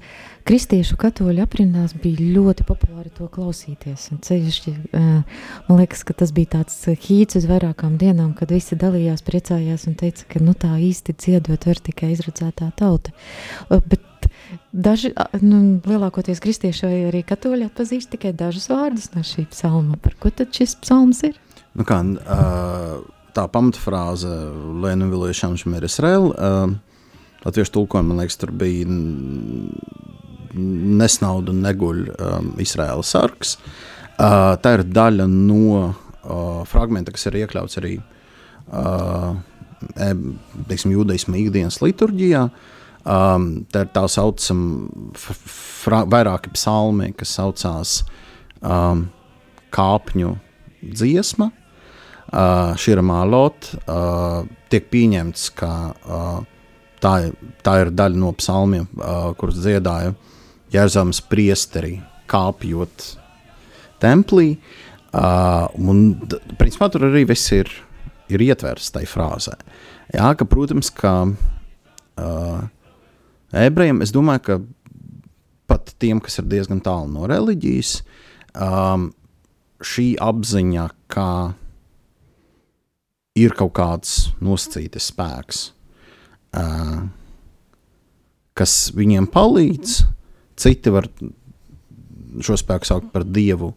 kristiešu 0.47 0.95
katoļu 0.99 1.43
aprindās 1.43 1.93
bija 1.97 2.23
ļoti 2.37 2.65
populāri 2.67 3.11
to 3.15 3.27
klausīties. 3.31 4.07
Ceļšķi, 4.23 4.73
uh, 4.95 5.39
man 5.67 5.81
liekas, 5.81 6.03
ka 6.07 6.15
tas 6.17 6.31
bija 6.35 6.57
tāds 6.57 6.77
hīts 6.87 7.39
uz 7.39 7.47
vairākām 7.49 7.97
dienām, 7.99 8.33
kad 8.37 8.51
visi 8.55 8.77
dalījās, 8.79 9.25
priecājās 9.27 9.87
un 9.89 9.97
teica, 9.99 10.27
ka 10.31 10.41
nu, 10.43 10.55
tā 10.57 10.71
īsti 10.79 11.17
dziedot 11.19 11.67
var 11.67 11.81
tikai 11.89 12.13
izredzētā 12.15 12.69
tauta. 12.79 13.11
Bet 13.69 14.29
daži, 14.71 15.11
nu, 15.43 15.61
lielākoties 15.87 16.41
kristieši 16.43 16.87
vai 16.87 16.97
arī 17.09 17.23
katoļi 17.27 17.67
atpazīst 17.67 18.13
tikai 18.15 18.31
dažus 18.37 18.69
vārdus 18.71 19.11
no 19.15 19.25
šī 19.27 19.49
psalma. 19.51 19.99
Par 20.01 20.15
ko 20.21 20.31
tad 20.31 20.55
šis 20.55 20.77
psalms 20.83 21.23
ir? 21.27 21.35
Nu 21.77 21.85
kā, 21.87 21.99
tā 23.35 23.47
pamatfrāze, 23.53 24.31
ir 25.81 25.89
Izraela, 25.89 26.31
uh, 26.31 27.03
latviešu 27.43 27.75
tulkojumā, 27.75 28.13
man 28.13 28.23
liekas, 28.23 28.39
tur 28.41 28.55
bija 28.55 28.87
nesnaudu 30.57 31.53
un 31.53 31.61
neguļ 31.65 32.01
um, 32.13 32.49
Izraela 32.63 33.05
sargs. 33.05 33.57
Uh, 34.17 34.55
tā 34.61 34.77
ir 34.77 34.85
daļa 34.89 35.27
no 35.29 35.63
uh, 35.77 36.63
fragmenta, 36.69 37.13
kas 37.13 37.27
ir 37.29 37.43
iekļauts 37.43 37.79
arī 37.81 37.97
uh, 37.99 39.37
teiksim, 40.67 40.95
jūdaisma 40.95 41.37
ikdienas 41.41 41.81
liturģijā. 41.83 42.47
Um, 43.07 43.45
tā 43.71 43.85
ir 43.85 43.91
tā 43.95 44.03
saucamā 44.11 44.89
vairāki 46.11 46.51
psalmi, 46.51 47.13
kas 47.15 47.37
saucās 47.37 48.01
um, 48.59 49.05
kāpņu 49.71 50.33
dziesma 50.83 51.47
uh, 51.51 52.73
Širamā 52.75 53.21
Lot, 53.29 53.71
uh, 53.85 54.43
tiek 54.71 54.89
pieņemts, 54.91 55.49
ka 55.55 55.71
uh, 55.93 56.41
tā, 57.03 57.13
tā 57.63 57.77
ir 57.85 57.93
daļa 57.95 58.19
no 58.19 58.33
psalmiem, 58.35 58.89
uh, 58.97 59.31
kurus 59.39 59.61
dziedāja 59.63 60.15
Jēzus 60.73 61.21
priesteri 61.29 61.97
kāpjot 62.27 63.13
templī. 64.03 64.57
Uh, 65.15 65.65
un, 65.79 66.17
principā, 66.59 66.89
tur 66.91 67.07
arī 67.07 67.23
viss 67.29 67.49
ir, 67.55 67.69
ir 68.29 68.43
ietverts 68.43 68.91
tajā 68.93 69.09
frāzē. 69.09 69.55
Jā, 70.13 70.33
ka, 70.37 70.45
protams, 70.47 70.91
ka 70.93 71.13
uh, 71.27 72.59
ebrejiem, 73.55 74.03
es 74.03 74.11
domāju, 74.15 74.43
ka 74.43 74.57
pat 75.67 75.93
tiem, 75.99 76.19
kas 76.23 76.39
ir 76.41 76.49
diezgan 76.51 76.81
tālu 76.83 77.09
no 77.11 77.27
reliģijas, 77.27 78.01
um, 78.55 79.09
šī 79.83 80.09
apziņa, 80.23 80.89
ka 81.11 81.29
ir 83.37 83.55
kaut 83.57 83.75
kāds 83.77 84.13
nosacīts 84.43 85.09
spēks, 85.11 85.63
uh, 86.57 87.07
kas 88.57 88.77
viņiem 88.97 89.27
palīdz. 89.31 89.99
Citi 90.57 90.93
var 90.93 91.09
šo 92.43 92.57
spēku 92.59 92.87
saukt 92.87 93.11
par 93.13 93.25
dievu, 93.25 93.71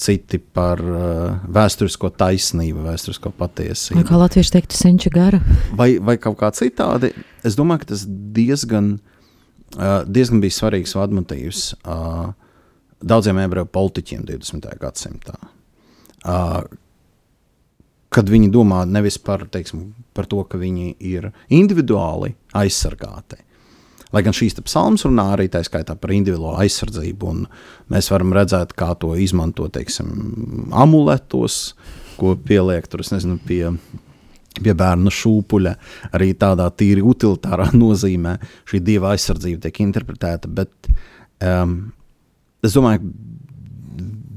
citi 0.00 0.38
par 0.38 0.80
uh, 0.82 1.40
vēsturisko 1.54 2.10
taisnību, 2.18 2.82
vēsturisko 2.88 3.30
patiesību. 3.38 4.00
Vai 4.00 4.08
kā 4.08 4.18
latvieši 4.18 4.54
teiktu, 4.56 4.78
senča 4.78 5.12
gara? 5.14 5.40
Vai, 5.78 5.94
vai 6.02 6.16
kaut 6.22 6.38
kā 6.40 6.50
citādi. 6.54 7.12
Es 7.46 7.58
domāju, 7.58 7.84
ka 7.84 7.92
tas 7.92 8.06
diezgan, 8.34 8.96
uh, 9.78 10.00
diezgan 10.06 10.42
bija 10.42 10.58
svarīgs 10.58 10.96
vadmotīvs 10.98 11.66
uh, 11.78 12.32
daudziem 13.04 13.38
ebreju 13.44 13.70
politiķiem 13.70 14.24
20. 14.26 14.70
gadsimtā. 14.82 15.36
Uh, 16.24 16.64
kad 18.14 18.30
viņi 18.30 18.50
domā 18.54 18.84
nevis 18.86 19.18
par, 19.18 19.46
teiksim, 19.50 19.88
par 20.14 20.28
to, 20.30 20.42
ka 20.46 20.58
viņi 20.60 20.94
ir 21.02 21.30
individuāli 21.52 22.34
aizsargāti. 22.54 23.40
Lai 24.14 24.22
gan 24.22 24.36
šīs 24.36 24.56
psalmas 24.62 25.04
runā 25.06 25.26
arī 25.34 25.48
tā 25.50 25.64
skaitā 25.66 25.96
par 25.98 26.12
individuālo 26.14 26.54
aizsardzību, 26.62 27.32
un 27.32 27.44
mēs 27.90 28.10
varam 28.12 28.34
redzēt, 28.36 28.76
kā 28.78 28.92
to 29.00 29.14
izmanto 29.18 29.66
teiksim, 29.72 30.70
amuletos, 30.70 31.74
ko 32.18 32.36
pieliek 32.38 32.86
tur, 32.90 33.02
nezinu, 33.10 33.40
pie, 33.46 33.72
pie 34.60 34.74
bērna 34.78 35.10
šūpuļa. 35.10 35.74
Arī 36.14 36.30
tādā 36.38 36.68
tīri 36.78 37.02
utilitārā 37.02 37.72
nozīmē 37.82 38.38
šī 38.70 38.82
dieva 38.86 39.14
aizsardzība 39.14 39.66
tiek 39.66 39.82
interpretēta. 39.88 40.50
Bet 40.62 40.92
um, 41.42 41.78
es 42.64 42.78
domāju, 42.78 43.02
ka 43.02 43.32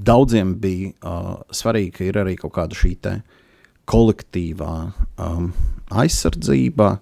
daudziem 0.08 0.56
bija 0.62 0.94
uh, 1.04 1.34
svarīgi, 1.54 1.94
ka 1.98 2.08
ir 2.08 2.22
arī 2.24 2.38
kaut 2.40 2.56
kāda 2.56 2.78
šī 2.78 2.96
kolektīvā 3.88 4.74
um, 5.24 5.52
aizsardzība, 5.96 6.98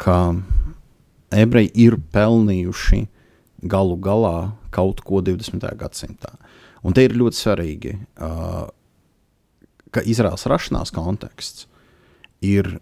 ka 0.00 0.16
ebreji 1.34 1.72
ir 1.86 1.96
pelnījuši 2.14 3.04
galu 3.70 3.96
galā 4.00 4.52
kaut 4.74 5.02
ko 5.04 5.20
20. 5.24 5.66
gadsimtā. 5.78 6.34
Un 6.86 6.96
te 6.96 7.04
ir 7.04 7.16
ļoti 7.18 7.36
svarīgi, 7.36 7.96
uh, 8.22 8.68
ka 9.92 10.04
Izraels 10.06 10.46
rašanās 10.48 10.94
konteksts 10.94 11.66
ir 12.40 12.78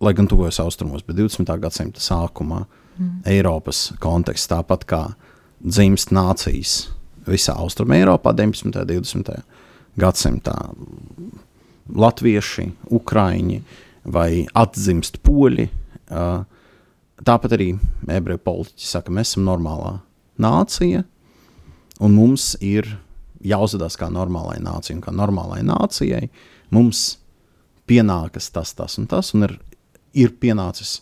lai 0.00 0.14
gan 0.16 0.26
tuvojas 0.26 0.60
austrumos, 0.60 1.04
bet 1.04 1.16
20. 1.16 1.50
gadsimta 1.60 2.00
sākumā 2.00 2.64
mm. 2.64 3.10
Eiropas 3.28 3.90
kontekstā, 4.00 4.60
tāpat 4.60 4.86
kā 4.88 5.02
dzimst 5.60 6.12
nācijas 6.14 6.88
visā 7.28 7.54
Austrumē, 7.60 8.00
Eiropā 8.00 8.32
19. 8.36 8.70
un 8.70 8.88
20. 8.88 9.42
gadsimtā. 10.00 10.56
Latvieši, 11.90 12.70
Ukrāņi 12.96 13.60
vai 14.08 14.46
atzimst 14.56 15.20
poļi. 15.26 15.68
Tāpat 17.26 17.54
arī 17.56 17.74
ebreju 18.08 18.40
politiķi 18.44 18.86
saka, 18.88 19.12
mēs 19.12 19.34
esam 19.34 19.44
normālā 19.48 19.98
nācija, 20.40 21.04
un 22.00 22.16
mums 22.16 22.54
ir 22.64 22.88
jāuzvedās 23.44 23.98
kā 24.00 24.08
normālai 24.12 24.58
nācijai, 24.62 24.96
un 24.98 25.04
kā 25.04 25.12
normālai 25.12 25.60
nācijai 25.64 26.28
mums 26.72 27.18
pienākas 27.90 28.50
tas, 28.54 28.72
tas 28.76 28.96
un 29.00 29.08
tas, 29.10 29.34
un 29.34 29.48
ir, 29.48 29.58
ir 30.14 30.32
pienācis 30.40 31.00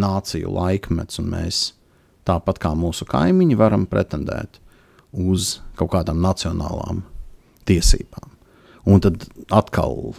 nāciju 0.00 0.52
laikmets, 0.52 1.20
un 1.22 1.30
mēs 1.32 1.64
tāpat 2.28 2.60
kā 2.62 2.74
mūsu 2.76 3.06
kaimiņi 3.08 3.58
varam 3.60 3.88
pretendēt 3.88 4.60
uz 5.14 5.58
kaut 5.78 5.92
kādām 5.94 6.20
nacionālām 6.24 7.04
tiesībām. 7.68 8.32
Un 8.84 9.00
tad 9.00 9.24
atkal 9.54 10.12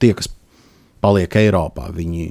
tie, 0.00 0.14
kas 0.16 0.30
paliek 1.04 1.34
Eiropā, 1.36 1.90
viņi, 1.92 2.30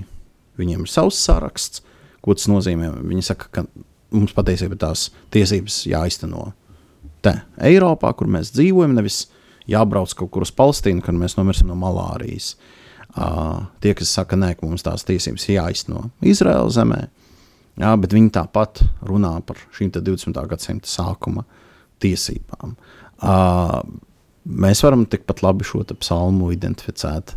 viņiem 0.58 0.86
ir 0.86 0.90
savs 0.90 1.20
saraksts. 1.22 1.84
Ko 2.24 2.36
tas 2.38 2.48
nozīmē? 2.52 2.90
Viņi 3.04 3.26
saka, 3.28 3.50
ka 3.52 3.66
mums 4.14 4.36
patiesībā 4.36 4.78
tās 4.80 5.10
tiesības 5.34 5.84
jāizteno 5.90 6.52
te, 7.24 7.36
Eiropā, 7.64 8.14
kur 8.18 8.30
mēs 8.32 8.54
dzīvojam, 8.56 8.96
nevis 8.98 9.26
jābrauc 9.70 10.14
kaut 10.18 10.32
kur 10.34 10.46
uz 10.46 10.54
Palestīnu, 10.56 11.04
kad 11.04 11.18
mēs 11.18 11.38
nomirsim 11.40 11.70
no 11.72 11.78
malārijas. 11.80 12.54
Uh, 13.14 13.68
tie, 13.84 13.94
kas 13.98 14.10
saka, 14.16 14.38
nē, 14.40 14.56
ka 14.58 14.66
mums 14.66 14.86
tās 14.86 15.06
tiesības 15.06 15.46
jāizteno 15.52 16.08
Izraēlas 16.26 16.80
zemē, 16.80 17.04
jā, 17.78 17.92
bet 18.02 18.16
viņi 18.16 18.32
tāpat 18.34 18.82
runā 19.06 19.36
par 19.46 19.60
šīm 19.78 19.92
20. 19.94 20.40
gadsimta 20.50 20.90
sākuma 20.90 21.46
tiesībām. 22.02 22.74
Uh, 23.22 23.78
mēs 24.50 24.82
varam 24.84 25.06
tikpat 25.06 25.44
labi 25.46 25.68
šo 25.68 25.84
psalmu 25.94 26.50
identificēt 26.56 27.36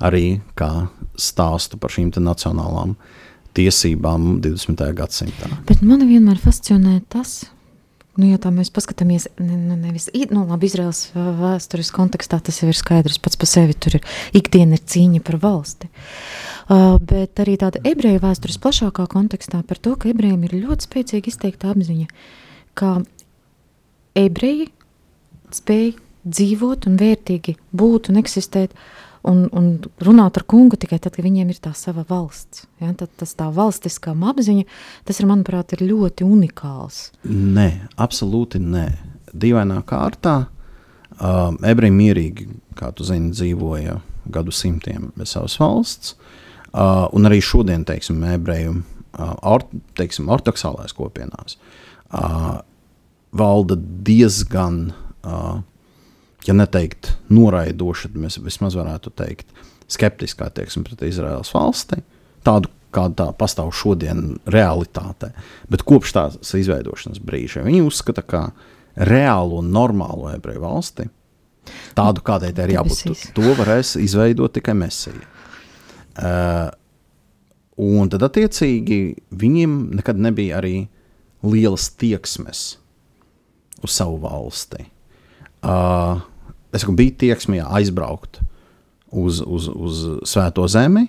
arī 0.00 0.40
kā 0.58 0.88
stāstu 1.18 1.78
par 1.78 1.92
šīm 1.92 2.14
nacionālām 2.16 2.96
tiesībām 3.58 4.38
20. 4.44 4.88
gadsimtā. 4.98 5.52
Bet 5.68 5.84
man 5.84 6.06
vienmēr 6.08 6.40
fascinē 6.42 7.00
tas, 7.12 7.40
Nu, 8.18 8.26
ja 8.26 8.34
tā 8.42 8.50
mēs 8.50 8.72
paskatāmies, 8.74 9.28
ne, 9.38 9.76
nevis 9.78 10.08
nu, 10.32 10.40
labi, 10.48 10.66
Izraels 10.66 11.04
vēstures 11.14 11.92
kontekstā, 11.94 12.40
tas 12.42 12.56
jau 12.58 12.66
ir 12.66 12.74
skaidrs 12.74 13.20
pats 13.22 13.38
par 13.38 13.46
sevi. 13.46 13.76
Tur 13.78 13.94
ir 14.00 14.08
ikdiena 14.40 14.74
ir 14.74 14.82
cīņa 14.82 15.22
par 15.22 15.36
valsti. 15.44 15.86
Uh, 16.66 16.96
bet 16.98 17.38
arī 17.38 17.54
tāda 17.62 17.78
ebreju 17.86 18.18
vēstures 18.24 18.58
plašākā 18.64 19.06
kontekstā 19.12 19.62
par 19.62 19.78
to, 19.78 19.94
ka 19.94 20.10
ebrejiem 20.10 20.42
ir 20.48 20.56
ļoti 20.64 20.88
spēcīga 20.88 21.30
izteikta 21.30 21.70
apziņa, 21.70 22.08
ka 22.74 22.96
ebreji 24.18 24.66
spēj 25.54 25.94
dzīvot 26.26 26.90
un 26.90 26.98
vērtīgi 26.98 27.54
būt 27.70 28.10
un 28.10 28.18
eksistēt 28.18 28.74
un, 29.26 29.46
un 29.52 29.70
runāt 30.04 30.38
ar 30.38 30.44
kungu 30.48 30.78
tikai 30.80 30.98
tad, 31.02 31.16
kad 31.16 31.26
viņiem 31.26 31.50
ir 31.52 31.60
tā 31.62 31.72
sava 31.76 32.04
valsts. 32.08 32.66
Ja? 32.82 32.92
Tad 32.98 33.12
tas 33.20 33.34
tā 33.38 33.48
valstiskā 33.54 34.14
apziņa, 34.14 34.66
tas 35.08 35.20
ir, 35.20 35.28
manuprāt, 35.30 35.74
ir 35.76 35.86
ļoti 35.88 36.26
unikāls. 36.26 37.08
Nē, 37.28 37.70
absolūti 38.00 38.60
nē. 38.62 38.86
Dīvainā 39.38 39.82
kārtā 39.88 40.36
um, 41.18 41.58
ebreji 41.66 41.94
mierīgi, 41.94 42.48
kā 42.78 42.92
tu 42.96 43.06
zini, 43.06 43.32
dzīvoja 43.34 43.98
gadu 44.32 44.52
simtiem 44.54 45.10
bez 45.16 45.34
savas 45.36 45.56
valsts, 45.60 46.14
uh, 46.72 47.06
un 47.16 47.28
arī 47.28 47.40
šodien, 47.44 47.84
teiksim, 47.88 48.22
ebreju 48.34 48.78
uh, 48.78 49.34
or, 49.42 49.64
teiksim, 49.98 50.28
ortodoksālais 50.32 50.94
kopienās 50.96 51.58
uh, 52.12 52.60
valda 53.36 53.76
diezgan 54.06 54.88
uh, 54.90 55.60
ja 56.48 56.56
neteikt 56.56 57.12
noraidoša, 57.32 58.08
tad 58.08 58.22
mēs 58.24 58.38
vismaz 58.40 58.76
varētu 58.78 59.12
teikt 59.18 59.52
skeptiskā 59.88 60.48
attieksme 60.48 60.84
pret 60.86 61.04
Izraēlas 61.08 61.52
valsti, 61.54 62.00
tādu 62.44 62.72
kāda 62.94 63.14
tā 63.20 63.28
pastāv 63.36 63.70
šodien 63.76 64.38
realitātē. 64.48 65.30
Bet 65.68 65.84
kopš 65.88 66.14
tās 66.16 66.54
izveidošanas 66.56 67.20
brīža 67.24 67.64
viņi 67.66 67.84
uzskata, 67.84 68.24
ka 68.24 68.42
reālu 68.96 69.60
un 69.60 69.70
normālu 69.74 70.30
ebreju 70.32 70.64
valsti, 70.64 71.08
tādu 71.96 72.24
kādai 72.24 72.54
tai 72.56 72.68
ir 72.68 72.78
jābūt, 72.78 73.28
to 73.36 73.54
varēs 73.58 73.96
izveidot 74.00 74.56
tikai 74.56 74.74
mesija. 74.78 75.20
Uh, 76.18 76.70
un 77.78 78.08
tad, 78.10 78.24
attiecīgi, 78.26 79.00
viņiem 79.38 79.76
nekad 80.00 80.18
nebija 80.18 80.58
arī 80.58 80.88
lielas 81.44 81.92
tieksmes 81.94 82.62
uz 83.84 83.92
savu 83.94 84.16
valsti. 84.24 84.88
Uh, 85.62 86.24
saku, 86.76 86.94
bija 86.98 87.16
tieksme 87.24 87.62
aizbraukt 87.64 88.40
uz, 89.10 89.40
uz, 89.40 89.68
uz 89.68 90.02
Svēto 90.28 90.66
zemi, 90.68 91.06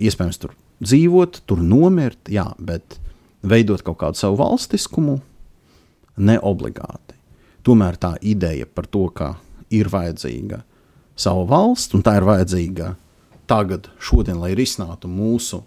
iespējams, 0.00 0.40
tur 0.40 0.54
dzīvot, 0.80 1.42
tur 1.48 1.62
nomirt, 1.64 2.30
jā, 2.32 2.46
bet 2.58 2.98
veidot 3.42 3.82
kaut 3.84 3.98
kādu 4.00 4.20
savu 4.20 4.38
valstiskumu, 4.40 5.18
ne 6.20 6.36
obligāti. 6.44 7.16
Tomēr 7.66 7.98
tā 8.00 8.14
ideja 8.24 8.68
par 8.68 8.88
to, 8.88 9.06
ka 9.12 9.34
ir 9.72 9.90
vajadzīga 9.92 10.62
sava 11.20 11.44
valsts, 11.48 11.94
un 11.96 12.04
tā 12.04 12.16
ir 12.16 12.26
vajadzīga 12.28 12.94
tagad, 13.50 13.90
šodien, 14.00 14.38
lai 14.40 14.54
risinātu 14.56 15.10
mūsu 15.10 15.62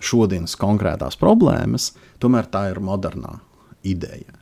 šodienas 0.00 0.56
konkrētās 0.58 1.18
problēmas, 1.20 1.92
tomēr 2.22 2.48
tā 2.50 2.70
ir 2.72 2.80
modernā 2.82 3.36
ideja. 3.86 4.32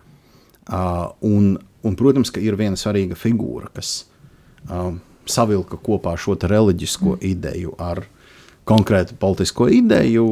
Uh, 0.68 1.10
un 1.24 1.56
Un, 1.82 1.94
protams, 1.94 2.32
ka 2.34 2.42
ir 2.42 2.56
viena 2.58 2.78
svarīga 2.78 3.14
figūra, 3.18 3.70
kas 3.74 4.08
um, 4.66 4.98
savilka 5.30 5.78
kopā 5.78 6.16
šo 6.18 6.34
reliģisko 6.40 7.14
mm. 7.14 7.20
ideju 7.30 7.76
ar 7.78 8.02
konkrētu 8.68 9.16
politisko 9.20 9.68
ideju, 9.72 10.24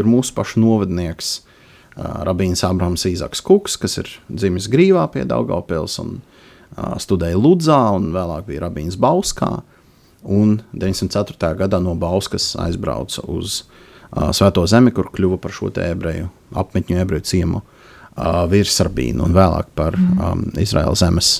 ir 0.00 0.08
mūsu 0.08 0.34
pašu 0.34 0.62
novadnieks 0.62 1.36
uh, 1.36 2.24
Rabīns 2.26 2.64
Abrahams 2.66 3.04
Īzaks 3.06 3.44
Kuks, 3.44 3.76
kas 3.78 4.00
ir 4.00 4.10
dzimis 4.32 4.70
Grīvā 4.72 5.04
pie 5.12 5.26
Daugavpils 5.28 6.00
un 6.02 6.16
uh, 6.16 6.96
studēja 7.02 7.38
Ludzā, 7.38 7.82
un 7.98 8.10
vēlāk 8.16 8.48
bija 8.48 8.66
Rabīns 8.66 8.98
Bauskā. 8.98 9.60
Un 10.26 10.56
904. 10.74 11.52
gadā 11.60 11.78
no 11.78 11.92
Bauskas 11.94 12.54
aizbrauca 12.58 13.22
uz 13.30 13.60
uh, 13.62 14.32
Svēto 14.34 14.64
zemi, 14.66 14.96
kur 14.96 15.12
kļuva 15.12 15.38
par 15.38 15.54
šo 15.54 15.68
ebreju 15.84 16.32
apmetņu, 16.56 16.98
ebreju 17.04 17.28
ciemu 17.28 17.60
uh, 17.60 17.75
uh, 18.16 18.44
virsrabīnu 18.50 19.26
un 19.26 19.36
vēlāk 19.36 19.70
par 19.78 19.96
mm. 19.98 20.18
um, 20.18 20.44
Izraēlas 20.60 21.04
zemes 21.04 21.30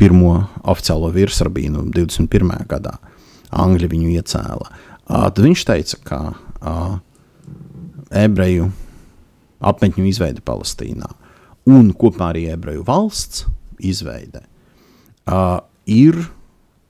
pirmo 0.00 0.46
oficiālo 0.62 1.10
virsrabīnu 1.12 1.90
21. 1.92 2.54
gadā. 2.70 2.96
Angļi 3.50 3.90
viņu 3.90 4.12
iecēla. 4.16 4.70
Uh, 4.70 5.26
tad 5.28 5.42
viņš 5.44 5.64
teica, 5.68 6.00
ka 6.06 6.20
uh, 6.32 6.94
ebreju 8.10 8.70
apmetņu 9.60 10.06
izveide 10.08 10.42
Palestīnā 10.44 11.10
un 11.70 11.92
kopumā 11.92 12.30
arī 12.32 12.46
ebreju 12.54 12.84
valsts 12.86 13.44
izveide 13.84 14.44
uh, 15.28 15.60
ir 15.86 16.16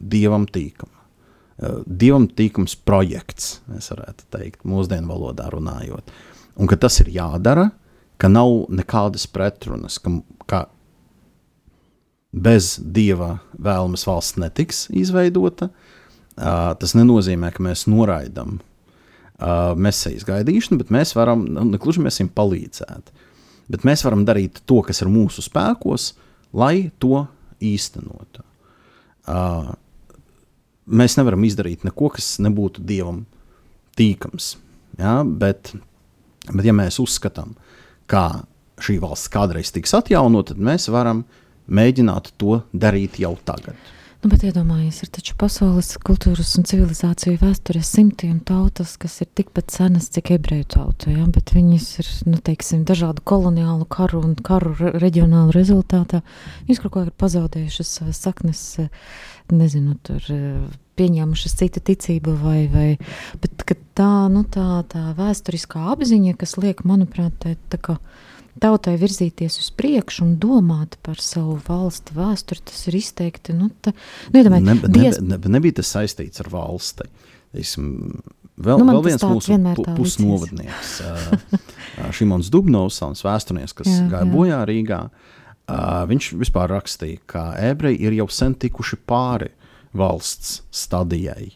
dievam 0.01 0.47
tīkama. 0.49 0.97
Uh, 1.61 1.81
dievam 1.85 2.29
tīkams 2.29 2.77
projekts, 2.87 3.59
mēs 3.71 3.91
varētu 3.93 4.29
teikt, 4.33 4.63
mūsdienu 4.69 5.11
valodā 5.11 5.51
runājot. 5.53 6.15
Un 6.61 6.71
ka 6.71 6.79
tas 6.81 7.01
ir 7.03 7.11
jādara, 7.15 7.71
ka 8.21 8.29
nav 8.29 8.67
nekādas 8.73 9.27
pretrunas, 9.31 9.99
ka, 10.03 10.13
ka 10.51 10.65
bez 12.31 12.77
dieva 12.79 13.39
vēlmes 13.59 14.05
valsts 14.07 14.39
netiks 14.41 14.87
izveidota. 14.95 15.71
Uh, 16.41 16.73
tas 16.81 16.95
nenozīmē, 16.97 17.51
ka 17.53 17.65
mēs 17.65 17.87
noraidām 17.91 18.61
uh, 18.61 19.73
mesijas 19.77 20.25
gaidīšanu, 20.29 20.79
bet 20.81 20.93
mēs 20.95 21.13
varam, 21.17 21.43
nu, 21.49 21.67
negluži 21.73 22.05
mēs 22.05 22.21
viņam 22.21 22.33
palīdzēt. 22.37 23.11
Bet 23.71 23.85
mēs 23.87 24.05
varam 24.07 24.25
darīt 24.27 24.63
to, 24.67 24.81
kas 24.87 25.03
ir 25.03 25.11
mūsu 25.13 25.45
spēkos, 25.45 26.13
lai 26.57 26.91
to 27.03 27.27
īstenotu. 27.61 28.45
Uh, 29.29 29.75
mēs 30.91 31.19
nevaram 31.19 31.45
izdarīt 31.47 31.85
neko, 31.87 32.13
kas 32.15 32.39
nebūtu 32.43 32.83
dievam 32.87 33.25
tīkams. 33.99 34.55
Ja? 34.99 35.21
Bet, 35.25 35.75
bet, 36.51 36.65
ja 36.67 36.75
mēs 36.77 36.99
uzskatām, 37.03 37.53
ka 37.55 37.70
kā 38.11 38.27
šī 38.81 38.99
valsts 39.03 39.31
kādreiz 39.33 39.73
tiks 39.75 39.95
atjaunota, 39.97 40.55
tad 40.55 40.67
mēs 40.71 40.89
varam 40.93 41.25
mēģināt 41.71 42.35
to 42.41 42.63
darīt 42.73 43.21
jau 43.23 43.37
tagad. 43.47 43.79
Nu, 44.21 44.29
bet 44.29 44.43
iedomājieties, 44.45 44.99
ir 45.07 45.11
taču 45.17 45.35
pasaules 45.41 45.95
kultūras 46.05 46.51
un 46.61 46.67
civilizāciju 46.69 47.39
vēsturē 47.41 47.81
simtiem 47.81 48.35
tautas, 48.45 48.99
kas 49.01 49.15
ir 49.25 49.31
tikpat 49.39 49.73
senas, 49.73 50.11
cik 50.13 50.35
ebreju 50.35 50.67
tauta. 50.75 51.09
Ja? 51.09 51.25
Bet 51.33 51.55
viņas 51.57 51.87
ir 52.03 52.11
nu, 52.29 52.37
teiksim, 52.45 52.83
dažādu 52.89 53.25
koloniālu 53.25 53.89
karu 53.89 54.21
un 54.29 54.35
karu 54.37 54.75
reģionālu 54.77 55.57
rezultātā. 55.57 56.21
Viņas 56.69 56.83
kaut 56.85 56.93
kā 56.99 57.07
ir 57.07 57.17
pazaudējušas 57.25 57.95
savas 57.97 58.21
saknes, 58.21 58.67
nezinu, 59.49 59.97
tur 60.05 60.29
pieņēmušas 61.01 61.57
citu 61.63 61.81
ticību, 61.89 62.37
vai, 62.45 62.59
vai, 62.69 62.89
bet 63.41 63.57
tā, 64.01 64.11
nu, 64.33 64.45
tā, 64.49 64.83
tā 64.91 65.11
vēsturiskā 65.19 65.85
apziņa, 65.93 66.35
kas 66.41 66.57
liek, 66.61 66.83
manuprāt, 66.89 67.37
tā, 67.43 67.55
tā 67.73 67.81
kā 67.83 67.97
tautai 68.61 68.97
virzīties 69.01 69.61
uz 69.63 69.71
priekšu 69.77 70.25
un 70.27 70.35
domāt 70.41 70.97
par 71.05 71.21
savu 71.23 71.59
valsti, 71.67 72.17
vēsturi, 72.17 72.65
tas 72.71 72.83
ir 72.91 72.99
izteikti. 73.01 73.57
Nu, 73.57 73.71
tā, 73.85 73.95
nu, 74.31 74.41
iedomāj, 74.41 74.65
ne, 74.67 74.77
diez... 74.87 75.21
ne, 75.23 75.37
ne, 75.37 75.55
nebija 75.57 75.81
tas 75.81 75.93
saistīts 75.97 76.43
ar 76.45 76.51
valsti. 76.53 77.09
Esmu, 77.61 78.21
vēl, 78.63 78.83
nu, 78.83 78.95
vēl 78.95 79.07
viens 79.09 79.27
mūsu 79.27 79.59
pu, 79.75 79.87
pusnovadnieks, 79.99 80.97
Šimons 82.17 82.51
Dubnovs, 82.53 83.01
vēsturnieks, 83.27 83.75
kas 83.81 83.91
jā, 83.91 84.05
gāja 84.13 84.27
jā. 84.27 84.33
bojā 84.35 84.61
Rīgā. 84.71 85.01
Viņš 86.11 86.33
vispār 86.39 86.71
rakstīja, 86.73 87.23
ka 87.31 87.43
ebreji 87.63 88.01
ir 88.03 88.17
jau 88.19 88.27
sen 88.35 88.57
tikuši 88.59 88.99
pāri 89.07 89.51
valsts 89.95 90.61
stadijai 90.75 91.53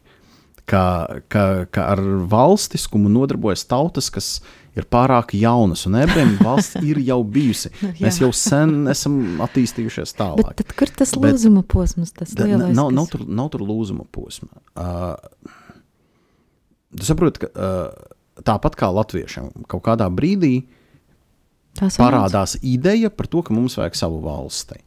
ka, 0.69 0.85
ka, 1.29 1.45
ka 1.71 1.89
ar 1.95 2.03
valstiskumu 2.31 3.11
nodarbojas 3.12 3.65
tautas, 3.69 4.11
kas 4.12 4.29
ir 4.75 4.87
pārāk 4.91 5.35
jaunas, 5.39 5.85
un 5.89 5.99
ebrejiem 6.01 6.37
valsts 6.47 6.81
ir 6.83 7.01
jau 7.05 7.21
bijusi. 7.37 7.71
Mēs 8.01 8.21
jau 8.23 8.31
sen 8.35 8.89
esam 8.91 9.43
attīstījušies 9.45 10.17
tālāk. 10.19 10.55
Bet 10.55 10.62
tad, 10.62 10.77
kur 10.81 10.95
tas 11.03 11.15
lūzuma 11.19 11.62
Bet, 11.62 11.71
posms? 11.75 12.15
Tas 12.17 12.33
lielais, 12.39 12.73
nav, 12.77 12.91
nav, 12.95 13.11
tur, 13.12 13.27
nav 13.29 13.53
tur 13.53 13.67
lūzuma 13.67 14.07
posma. 14.15 14.51
Uh, 14.75 15.53
tu 16.97 17.07
saproti, 17.07 17.45
ka 17.45 17.53
uh, 17.53 18.17
tāpat 18.47 18.79
kā 18.81 18.89
latviešiem 18.95 19.69
kaut 19.71 19.85
kādā 19.87 20.09
brīdī 20.11 20.57
parādās 21.99 22.57
ideja 22.62 23.11
par 23.11 23.29
to, 23.31 23.45
ka 23.47 23.55
mums 23.55 23.77
vajag 23.79 23.99
savu 23.99 24.19
valsti. 24.25 24.81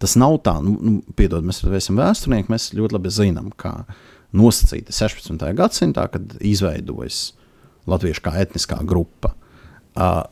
Tas 0.00 0.14
nav 0.16 0.38
tā, 0.46 0.54
nu, 0.64 0.78
nu 0.80 1.16
piedod, 1.16 1.44
mēs 1.44 1.60
esam 1.76 1.98
vēsturnieki, 2.00 2.48
mēs 2.48 2.70
ļoti 2.72 2.96
labi 2.96 3.10
zinām, 3.12 3.50
kā 3.60 3.74
uh, 3.82 3.98
nosacīta 4.36 4.94
16. 4.94 5.44
gadsimtā, 5.58 6.06
kad 6.12 6.36
izveidojas 6.40 7.30
latviešu 7.90 8.24
kā 8.24 8.34
etniskā 8.42 8.80
grupa. 8.86 9.34
Uh, 9.98 10.22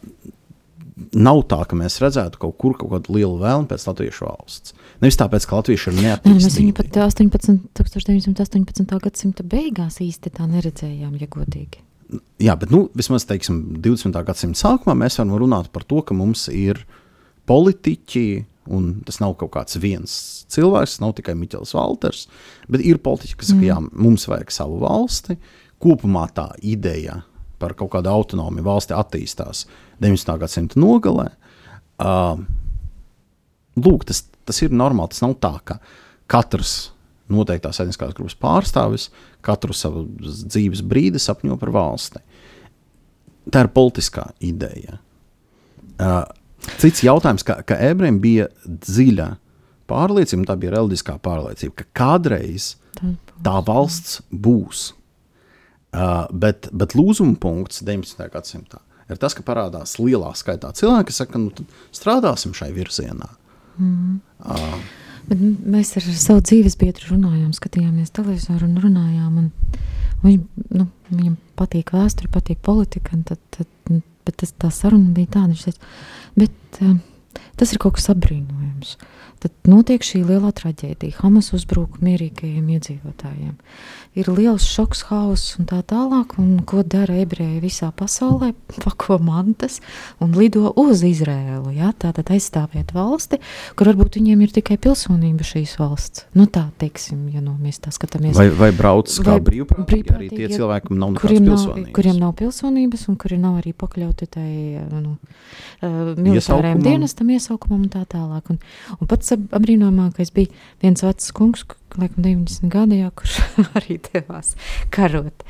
nav 1.15 1.43
tā, 1.51 1.61
ka 1.69 1.77
mēs 1.79 1.99
redzētu 2.03 2.41
kaut 2.43 2.57
kur 2.61 2.77
kaut 2.79 2.93
kādu 2.95 3.17
lielu 3.17 3.39
vēlmu 3.41 3.69
pēc 3.71 3.85
latviešu 3.89 4.27
valsts. 4.27 4.75
Nevis 5.03 5.19
tāpēc, 5.21 5.47
ka 5.47 5.61
latvieši 5.61 5.91
ir 5.91 5.99
neatkarīgi. 5.99 6.47
Mēs 6.47 6.59
viņu 6.59 6.77
pat 6.79 7.01
18, 7.07 7.59
1918. 7.79 8.97
gadsimta 9.05 9.47
beigās 9.47 10.01
īsti 10.05 10.35
tā 10.35 10.49
neredzējām, 10.51 11.15
ja 11.21 11.31
godīgi. 11.31 11.85
Jā, 12.41 12.55
bet 12.59 12.73
nu, 12.73 12.87
vismaz 12.97 13.27
teiksim, 13.29 13.61
20. 13.85 14.17
gadsimta 14.27 14.63
sākumā 14.63 14.97
mēs 15.05 15.19
varam 15.21 15.37
runāt 15.43 15.69
par 15.75 15.85
to, 15.89 16.01
ka 16.07 16.17
mums 16.17 16.47
ir 16.53 16.81
politiķi, 17.49 18.25
Un 18.75 18.99
tas 19.07 19.21
nav 19.23 19.35
kaut 19.41 19.55
kāds 19.55 19.79
viens 19.81 20.13
cilvēks, 20.53 20.99
nav 21.01 21.15
tikai 21.17 21.35
Miķels 21.39 21.73
Valters, 21.77 22.27
bet 22.69 22.85
ir 22.85 23.01
politiķi, 23.05 23.39
kas 23.39 23.51
saka, 23.53 23.63
mm. 23.63 23.69
jā, 23.71 23.79
mums 24.05 24.29
vajag 24.29 24.53
savu 24.53 24.81
valsti. 24.83 25.39
Kopumā 25.81 26.27
tā 26.37 26.51
ideja 26.67 27.23
par 27.59 27.75
kaut 27.79 27.93
kādu 27.95 28.11
autonomiju 28.13 28.67
valsti 28.67 28.95
attīstās 28.97 29.65
19. 30.03 30.35
gadsimta 30.43 30.79
nogalē. 30.81 31.31
Uh, 31.99 32.39
lūk, 33.79 34.07
tas, 34.09 34.25
tas 34.47 34.63
ir 34.63 34.75
normāli. 34.75 35.15
Tas 35.15 35.25
nav 35.25 35.35
tā, 35.43 35.55
ka 35.67 35.79
katrs 36.31 36.93
noteiktās 37.33 37.81
etniskās 37.83 38.15
grupas 38.17 38.37
pārstāvis 38.41 39.09
katru 39.45 39.77
savu 39.77 40.07
dzīves 40.19 40.83
brīdi 40.87 41.21
sapņo 41.21 41.59
par 41.61 41.73
valsti. 41.75 42.23
Tā 43.53 43.65
ir 43.65 43.73
politiskā 43.73 44.29
ideja. 44.45 44.99
Uh, 45.99 46.23
Cits 46.79 47.05
jautājums, 47.07 47.45
ka, 47.47 47.61
ka 47.67 47.79
ebrejiem 47.89 48.19
bija 48.23 48.49
dziļa 48.67 49.29
pārliecība, 49.89 50.49
tā 50.51 50.59
bija 50.61 50.75
reliģiskā 50.77 51.17
pārliecība, 51.25 51.81
ka 51.81 51.89
kādreiz 52.03 52.75
tā 53.47 53.57
valsts 53.65 54.21
būs. 54.31 54.93
Uh, 55.89 56.27
bet, 56.35 56.69
bet 56.77 56.93
lūzuma 56.99 57.39
punkts 57.41 57.81
19. 57.81 58.27
gadsimtā 58.35 58.83
ir 59.09 59.17
tas, 59.17 59.33
ka 59.33 59.41
parādās 59.47 59.97
lielā 59.97 60.35
skaitā 60.37 60.69
cilvēki, 60.77 61.09
kas 61.09 61.23
saka, 61.23 61.41
nu, 61.41 61.69
strādāsim 61.97 62.53
šai 62.57 62.69
virzienā. 62.77 63.31
Mm. 63.81 64.19
Uh, 64.45 64.83
Bet 65.29 65.41
mēs 65.69 65.93
ar 65.99 66.07
savu 66.17 66.41
dzīves 66.41 66.79
biedru 66.81 67.13
runājām, 67.13 67.51
skatījāmies 67.57 68.15
televizoru 68.17 68.65
un 68.65 68.79
runājām. 68.81 69.43
Un 69.43 69.51
viņš, 70.23 70.69
nu, 70.79 70.87
viņam 71.11 71.35
patīk 71.59 71.93
vēsture, 71.93 72.31
patīk 72.33 72.63
politika. 72.65 73.19
Tad, 73.29 73.43
tad, 73.53 74.01
bet 74.29 74.39
tas, 74.45 74.55
tā 74.55 74.71
saruna 74.75 75.15
bija 75.17 75.35
tāda, 75.39 75.55
viņš 75.55 75.67
teica, 75.67 75.93
bet 76.39 76.83
uh, 76.85 76.99
tas 77.59 77.75
ir 77.75 77.83
kaut 77.83 77.99
kas 77.99 78.11
apbrīnojams. 78.15 78.97
Tad 79.39 79.55
notiek 79.71 80.03
šī 80.03 80.25
lielā 80.27 80.51
traģēdija. 80.57 81.21
Hamas 81.21 81.53
uzbruk 81.55 82.01
mierīgajiem 82.03 82.73
iedzīvotājiem. 82.75 83.55
Ir 84.19 84.31
liels 84.35 84.65
šoks, 84.67 85.05
hauss 85.13 85.55
un 85.61 85.69
tā 85.71 85.79
tālāk. 85.87 86.35
Un 86.43 86.57
ko 86.67 86.83
dara 86.83 87.21
ebreji 87.23 87.61
visā 87.63 87.93
pasaulē? 87.95 88.51
Pako 88.85 89.21
mantas 89.23 89.79
un 90.25 90.35
lido 90.35 90.73
uz 90.83 91.05
Izrēlu. 91.07 91.71
Ja? 91.77 91.93
Tātad 91.95 92.33
aizstāvēt 92.35 92.91
valsti, 92.97 93.39
kur 93.79 93.93
varbūt 93.93 94.19
viņiem 94.19 94.43
ir 94.43 94.55
tikai 94.57 94.79
pilsonība 94.83 95.47
šīs 95.47 95.77
valsts. 95.79 96.27
Nu 96.35 96.49
tā, 96.51 96.65
teiksim, 96.83 97.29
ja 97.31 97.45
nu, 97.45 97.55
mēs 97.63 97.79
tā 97.85 97.95
skatāmies. 97.95 98.35
Vai, 98.39 98.49
vai 98.51 98.73
brauc 98.75 99.07
kā 99.07 99.39
brīvprātīgi, 99.39 99.87
brīvprātīgi 99.93 100.35
arī 100.35 100.49
tie 100.49 100.51
cilvēki, 100.57 100.99
nav 100.99 101.15
kuriem 101.23 101.47
pilsonības. 101.47 101.87
Nav, 101.87 101.95
kuriem 102.01 102.21
nav 102.25 102.35
pilsonības 102.43 103.07
un 103.13 103.21
kuri 103.23 103.39
nav 103.45 103.63
arī 103.63 103.77
pakļauti 103.79 104.31
tai 104.35 104.51
nu, 104.99 105.15
uh, 105.15 106.13
militārajam 106.19 106.83
dienestam, 106.83 107.31
iesaukumam 107.49 107.87
un 107.87 107.91
tā 107.93 108.05
tālāk. 108.09 108.51
Un, 108.53 108.59
un 109.01 109.09
pats 109.09 109.33
apbrīnojamākais 109.33 110.33
bija 110.35 110.53
viens 110.83 111.03
vecs 111.03 111.33
kungs, 111.33 111.65
laikam 111.97 112.23
90 112.25 112.69
gadi, 112.73 113.01
jā, 113.03 113.11
kurš 113.11 113.39
arī 113.79 113.99
devās 114.13 114.55
karot. 114.91 115.45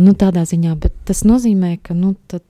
Nu, 0.00 0.14
tādā 0.14 0.46
ziņā, 0.46 0.76
bet 0.80 0.94
tas 1.06 1.24
nozīmē, 1.24 1.78
ka, 1.82 1.94
nu, 1.94 2.14
tad, 2.30 2.44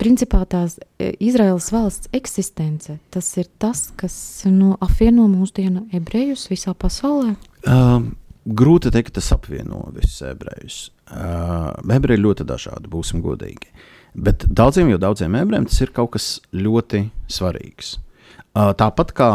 principā 0.00 0.44
tās 0.48 0.78
e, 0.98 1.12
Izraels 1.20 1.70
valsts 1.72 2.10
eksistence, 2.16 2.98
tas 3.10 3.28
ir 3.36 3.50
tas, 3.60 3.90
kas 3.96 4.16
nu, 4.48 4.76
apvieno 4.80 5.28
mūsdienu 5.28 5.88
ebrejus 5.92 6.48
visā 6.52 6.74
pasaulē? 6.74 7.36
Um. 7.66 8.16
Grūti 8.40 8.88
teikt, 8.88 9.12
tas 9.18 9.26
apvieno 9.34 9.82
visus 9.92 10.22
ebrejus. 10.24 10.76
Uh, 11.12 11.76
ebreji 11.92 12.16
ir 12.16 12.22
ļoti 12.24 12.46
dažādi, 12.48 12.88
būsim 12.88 13.20
godīgi. 13.20 13.68
Bet 14.14 14.44
daudziem, 14.46 14.90
jau 14.90 15.00
daudziem 15.00 15.36
ebrejiem 15.38 15.68
tas 15.70 15.80
ir 15.84 15.92
kaut 15.94 16.14
kas 16.16 16.28
ļoti 16.56 17.06
svarīgs. 17.30 17.96
Uh, 18.50 18.72
tāpat 18.74 19.12
kā 19.14 19.30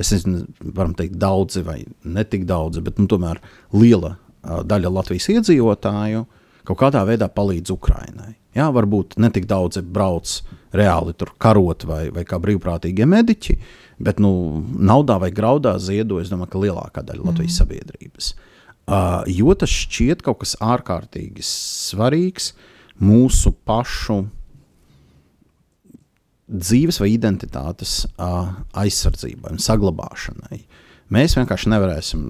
es 0.00 0.12
nezinu, 0.14 0.44
varam 0.76 0.94
teikt, 0.96 1.18
daudzi 1.20 1.64
vai 1.66 1.80
ne 2.04 2.24
tik 2.24 2.46
daudzi, 2.48 2.82
bet 2.84 3.00
nu, 3.00 3.08
tomēr 3.10 3.40
liela 3.74 4.14
uh, 4.16 4.60
daļa 4.66 4.92
Latvijas 5.00 5.28
iedzīvotāju 5.34 6.24
kaut 6.68 6.78
kādā 6.78 7.02
veidā 7.08 7.28
palīdz 7.32 7.74
Ukraiņai. 7.74 8.32
Jā, 8.56 8.66
varbūt 8.74 9.16
ne 9.22 9.30
tik 9.34 9.46
daudzi 9.50 9.82
brauc 9.82 10.40
reāli 10.74 11.14
tur 11.18 11.34
karot 11.38 11.84
vai, 11.86 12.08
vai 12.14 12.24
kā 12.26 12.38
brīvprātīgie 12.42 13.06
mediķi, 13.06 13.56
bet 14.02 14.22
nu, 14.22 14.32
naudā 14.78 15.18
vai 15.22 15.30
graudā 15.34 15.76
ziedo, 15.82 16.18
es 16.22 16.30
domāju, 16.32 16.52
ka 16.52 16.62
lielākā 16.64 17.04
daļa 17.06 17.26
Latvijas 17.26 17.54
mm. 17.54 17.60
sabiedrības. 17.62 18.32
Uh, 18.90 19.22
jo 19.30 19.54
tas 19.54 19.70
šķiet 19.70 20.24
kaut 20.26 20.40
kas 20.42 20.56
ārkārtīgi 20.58 21.44
svarīgs 21.46 22.54
mūsu 23.00 23.52
pašu 23.66 24.22
dzīves 26.50 26.98
vai 27.00 27.12
identitātes 27.14 28.04
uh, 28.10 28.50
aizsardzībai 28.78 29.54
un 29.54 29.62
saglabāšanai. 29.62 30.60
Mēs 31.14 31.36
vienkārši 31.38 31.70
nevarēsim, 31.72 32.24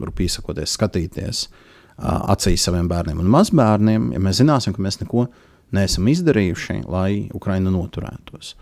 rupīgi 0.00 0.36
sakoties, 0.36 0.74
skatīties 0.76 1.46
uh, 1.48 2.20
acīs 2.32 2.64
saviem 2.68 2.88
bērniem 2.90 3.20
un 3.22 3.32
mazbērniem, 3.32 4.12
ja 4.16 4.20
mēs 4.22 4.42
zināsim, 4.42 4.76
ka 4.76 4.84
mēs 4.84 5.00
neko 5.00 5.26
neesam 5.72 6.08
izdarījuši, 6.12 6.82
lai 6.92 7.26
Ukraina 7.36 7.72
noturētos. 7.72 8.54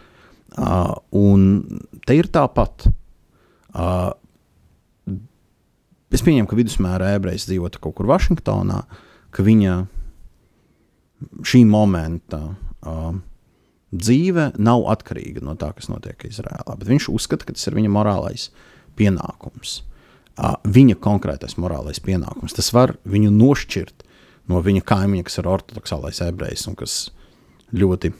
Uh, 0.59 0.95
un 1.15 1.63
te 2.07 2.17
ir 2.19 2.31
tāpat. 2.31 2.89
Uh, 3.71 4.11
es 6.11 6.23
pieņemu, 6.27 6.49
ka 6.51 6.59
vidusmēra 6.59 7.15
ebrejs 7.19 7.47
dzīvotu 7.51 7.83
kaut 7.83 7.99
kur 7.99 8.11
Vašingtonā, 8.11 8.83
ka 9.31 9.47
viņa 9.47 9.75
šī 11.47 11.65
momenta 11.69 12.41
uh, 12.51 13.19
dzīve 13.91 14.51
nav 14.63 14.87
atkarīga 14.93 15.43
no 15.45 15.57
tā, 15.59 15.73
kas 15.77 15.91
notiek 15.91 16.23
Izrēlā. 16.29 16.77
Bet 16.79 16.89
viņš 16.89 17.11
uzskata, 17.13 17.47
ka 17.47 17.57
tas 17.57 17.67
ir 17.69 17.77
viņa 17.79 17.91
morālais 17.93 18.49
pienākums. 18.99 19.81
Viņa 20.71 20.97
konkrētais 21.03 21.59
morālais 21.61 22.01
pienākums. 22.03 22.55
Tas 22.57 22.71
var 22.73 22.95
viņu 23.05 23.33
nošķirt 23.35 24.07
no 24.51 24.63
viņa 24.65 24.85
kaimiņa, 24.87 25.27
kas 25.27 25.41
ir 25.43 25.51
ortodoksālais 25.51 26.23
ebrejs 26.25 26.67
un 26.71 26.79
kas 26.79 26.97
ļoti, 27.77 28.13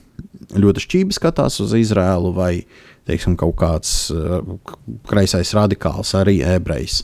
ļoti 0.59 0.85
šķīvi 0.85 1.17
skatās 1.17 1.59
uz 1.63 1.73
Izrēlu, 1.79 2.35
vai 2.37 2.53
teiksim, 3.09 3.35
kaut 3.41 3.57
kāds 3.59 4.11
uh, 4.15 4.43
kreisais 5.11 5.55
radikāls 5.57 6.13
arī 6.19 6.39
ebrejs, 6.47 7.01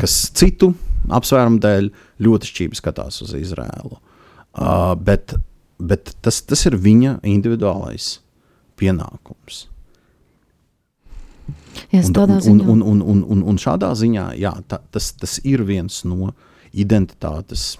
kas 0.00 0.14
citu 0.36 0.70
apsvērumu 1.12 1.60
dēļ 1.60 1.90
ļoti 2.24 2.52
šķīvi 2.52 2.80
skatās 2.80 3.20
uz 3.26 3.34
Izrēlu. 3.36 3.98
Uh, 3.98 4.13
bet 5.04 5.34
bet 5.78 6.14
tas, 6.22 6.40
tas 6.46 6.64
ir 6.68 6.76
viņa 6.78 7.18
individuālais 7.26 8.18
pienākums. 8.78 9.68
Yes, 11.90 12.10
un, 12.10 12.30
un, 12.30 12.60
un, 12.60 12.82
un, 12.82 13.00
un, 13.02 13.22
un, 13.34 13.40
un 13.50 13.56
šādā 13.60 13.90
ziņā 13.98 14.30
jā, 14.38 14.54
ta, 14.70 14.80
tas, 14.94 15.10
tas 15.18 15.36
ir 15.44 15.64
viens 15.66 16.02
no 16.06 16.32
identitātes 16.72 17.74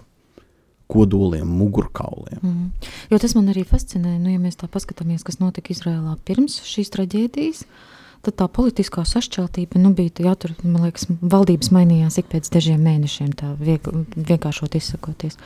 kodoliem, 0.90 1.48
mugurkauliem. 1.48 2.42
Mm. 2.42 2.90
Jo 3.10 3.18
tas 3.22 3.34
man 3.38 3.48
arī 3.50 3.64
fascinē, 3.66 4.18
nu, 4.18 4.28
ja 4.34 4.42
mēs 4.42 4.58
tā 4.60 4.68
paskatāmies, 4.70 5.24
kas 5.26 5.40
notika 5.40 5.72
Izrēlā 5.72 6.18
pirms 6.28 6.60
šīs 6.68 6.92
traģēdijas. 6.94 7.64
Tad 8.24 8.38
tā 8.40 8.46
politiskā 8.48 9.02
sašķeltība 9.08 9.80
nu, 9.82 9.90
bija. 9.96 10.12
Jā, 10.24 10.32
tur, 10.40 10.54
man 10.62 10.86
liekas, 10.86 11.06
valdības 11.20 11.70
mainījās 11.74 12.16
ik 12.22 12.30
pēc 12.32 12.48
dažiem 12.54 12.80
mēnešiem, 12.84 13.34
tā 13.36 13.50
viegli, 13.60 14.04
vienkāršot 14.16 14.76
izsakoties. 14.78 15.36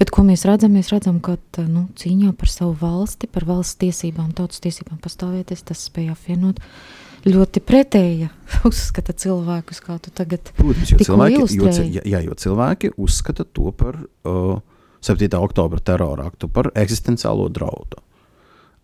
Bet 0.00 0.10
ko 0.14 0.24
mēs 0.26 0.46
redzam? 0.48 0.74
Mēs 0.74 0.90
redzam, 0.94 1.20
ka 1.22 1.36
nu, 1.68 1.86
cīņā 1.98 2.32
par 2.38 2.50
savu 2.50 2.74
valsti, 2.80 3.30
par 3.30 3.46
valsts 3.46 3.78
tiesībām, 3.84 4.32
tautas 4.36 4.62
tiesībām 4.64 4.98
pastāvēties, 5.04 5.66
tas 5.70 5.86
spēja 5.86 6.16
apvienot 6.16 6.58
ļoti 7.26 7.62
pretēja 7.66 8.30
uzskata 8.68 9.14
cilvēkus, 9.16 9.82
kā 9.84 9.98
tu 10.02 10.12
tagad 10.14 10.50
Protams, 10.58 10.92
jo 10.92 11.02
cilvēki, 11.02 11.46
jo, 11.60 12.02
jā, 12.02 12.22
jo 12.26 12.36
cilvēki 12.38 12.94
uzskata 13.02 13.46
to 13.46 13.70
par 13.76 14.02
uh, 14.02 14.58
7. 15.06 15.30
oktobra 15.38 15.82
terora 15.82 16.26
aktu, 16.30 16.50
par 16.50 16.72
eksistenciālo 16.74 17.48
draudu. 17.54 18.02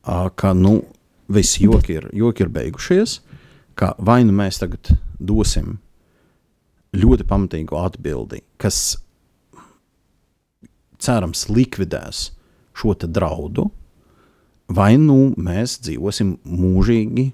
Uh, 0.02 0.28
ka, 0.34 0.52
nu, 0.54 0.80
viss 1.32 1.60
joki 1.62 1.98
ir, 2.00 2.08
joki 2.16 2.44
ir 2.46 2.50
beigušies, 2.52 3.20
ka 3.78 3.94
vai 3.98 4.22
nu 4.26 4.34
mēs 4.36 4.60
tagad 4.62 4.92
dosim 5.18 5.78
ļoti 6.96 7.26
pamatīgu 7.28 7.78
atbildi, 7.80 8.42
kas 8.60 8.98
cerams 11.02 11.48
likvidēs 11.50 12.30
šo 12.78 12.94
draudu, 13.02 13.70
vai 14.72 14.96
nu 15.00 15.32
mēs 15.36 15.78
dzīvosim 15.84 16.36
mūžīgi 16.46 17.30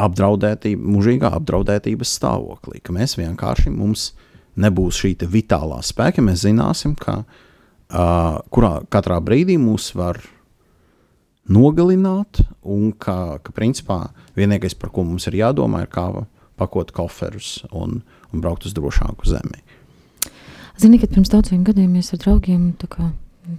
apdraudētība, 0.00 0.90
mūžīgā 0.94 1.30
apdraudētības 1.36 2.16
stāvoklī, 2.18 2.80
ka 2.82 2.94
mēs 2.96 3.18
vienkārši 3.20 3.72
mums 3.74 4.10
nebūs 4.60 5.02
šī 5.02 5.14
vitālā 5.30 5.80
spēka, 5.84 6.24
mēs 6.24 6.44
zināsim, 6.46 6.96
ka 6.98 7.20
uh, 7.22 8.40
kurā 8.52 8.80
katrā 8.90 9.20
brīdī 9.24 9.58
mūs 9.60 9.92
var 9.98 10.20
nogalināt, 11.50 12.42
un 12.62 12.92
ka, 12.92 13.38
ka 13.44 13.54
principā 13.56 14.02
vienīgais, 14.38 14.76
par 14.78 14.92
ko 14.94 15.04
mums 15.06 15.26
ir 15.30 15.40
jādomā, 15.40 15.84
ir 15.84 15.90
kā 15.92 16.06
pakot 16.60 16.92
koferus 16.94 17.58
un, 17.72 18.00
un 18.30 18.44
braukt 18.44 18.68
uz 18.68 18.76
drošāku 18.76 19.28
zemi. 19.28 19.64
Zini, 20.80 21.00
kad 21.00 21.12
pirms 21.12 21.32
daudziem 21.32 21.64
gadiem 21.66 21.90
mēs 21.92 22.12
ar 22.14 22.22
draugiem 22.22 22.70
kā, 22.88 23.10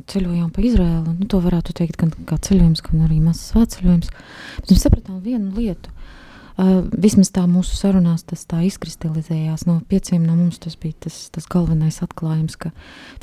ceļojām 0.10 0.50
pa 0.54 0.64
Izraēlu, 0.66 1.18
nu, 1.20 1.28
to 1.30 1.42
varētu 1.44 1.76
teikt 1.78 2.00
gan 2.02 2.14
kā 2.30 2.38
ceļojums, 2.42 2.82
gan 2.86 3.06
arī 3.06 3.20
mazs 3.22 3.52
svētceļojums, 3.52 4.14
bet 4.62 4.74
mēs 4.74 4.88
sapratām 4.88 5.22
vienu 5.26 5.54
lietu– 5.58 5.94
Uh, 6.02 6.21
vismaz 6.58 7.32
tā 7.34 7.44
mūsu 7.50 7.76
sarunās 7.78 8.24
tas 8.28 8.44
tā 8.50 8.62
izkristalizējās. 8.68 9.66
No 9.68 9.80
pieciem 9.88 10.24
no 10.26 10.36
mums 10.36 10.60
tas 10.62 10.78
bija 10.80 11.08
tas, 11.08 11.30
tas 11.34 11.48
galvenais 11.50 12.02
atklājums, 12.04 12.58
ka 12.60 12.72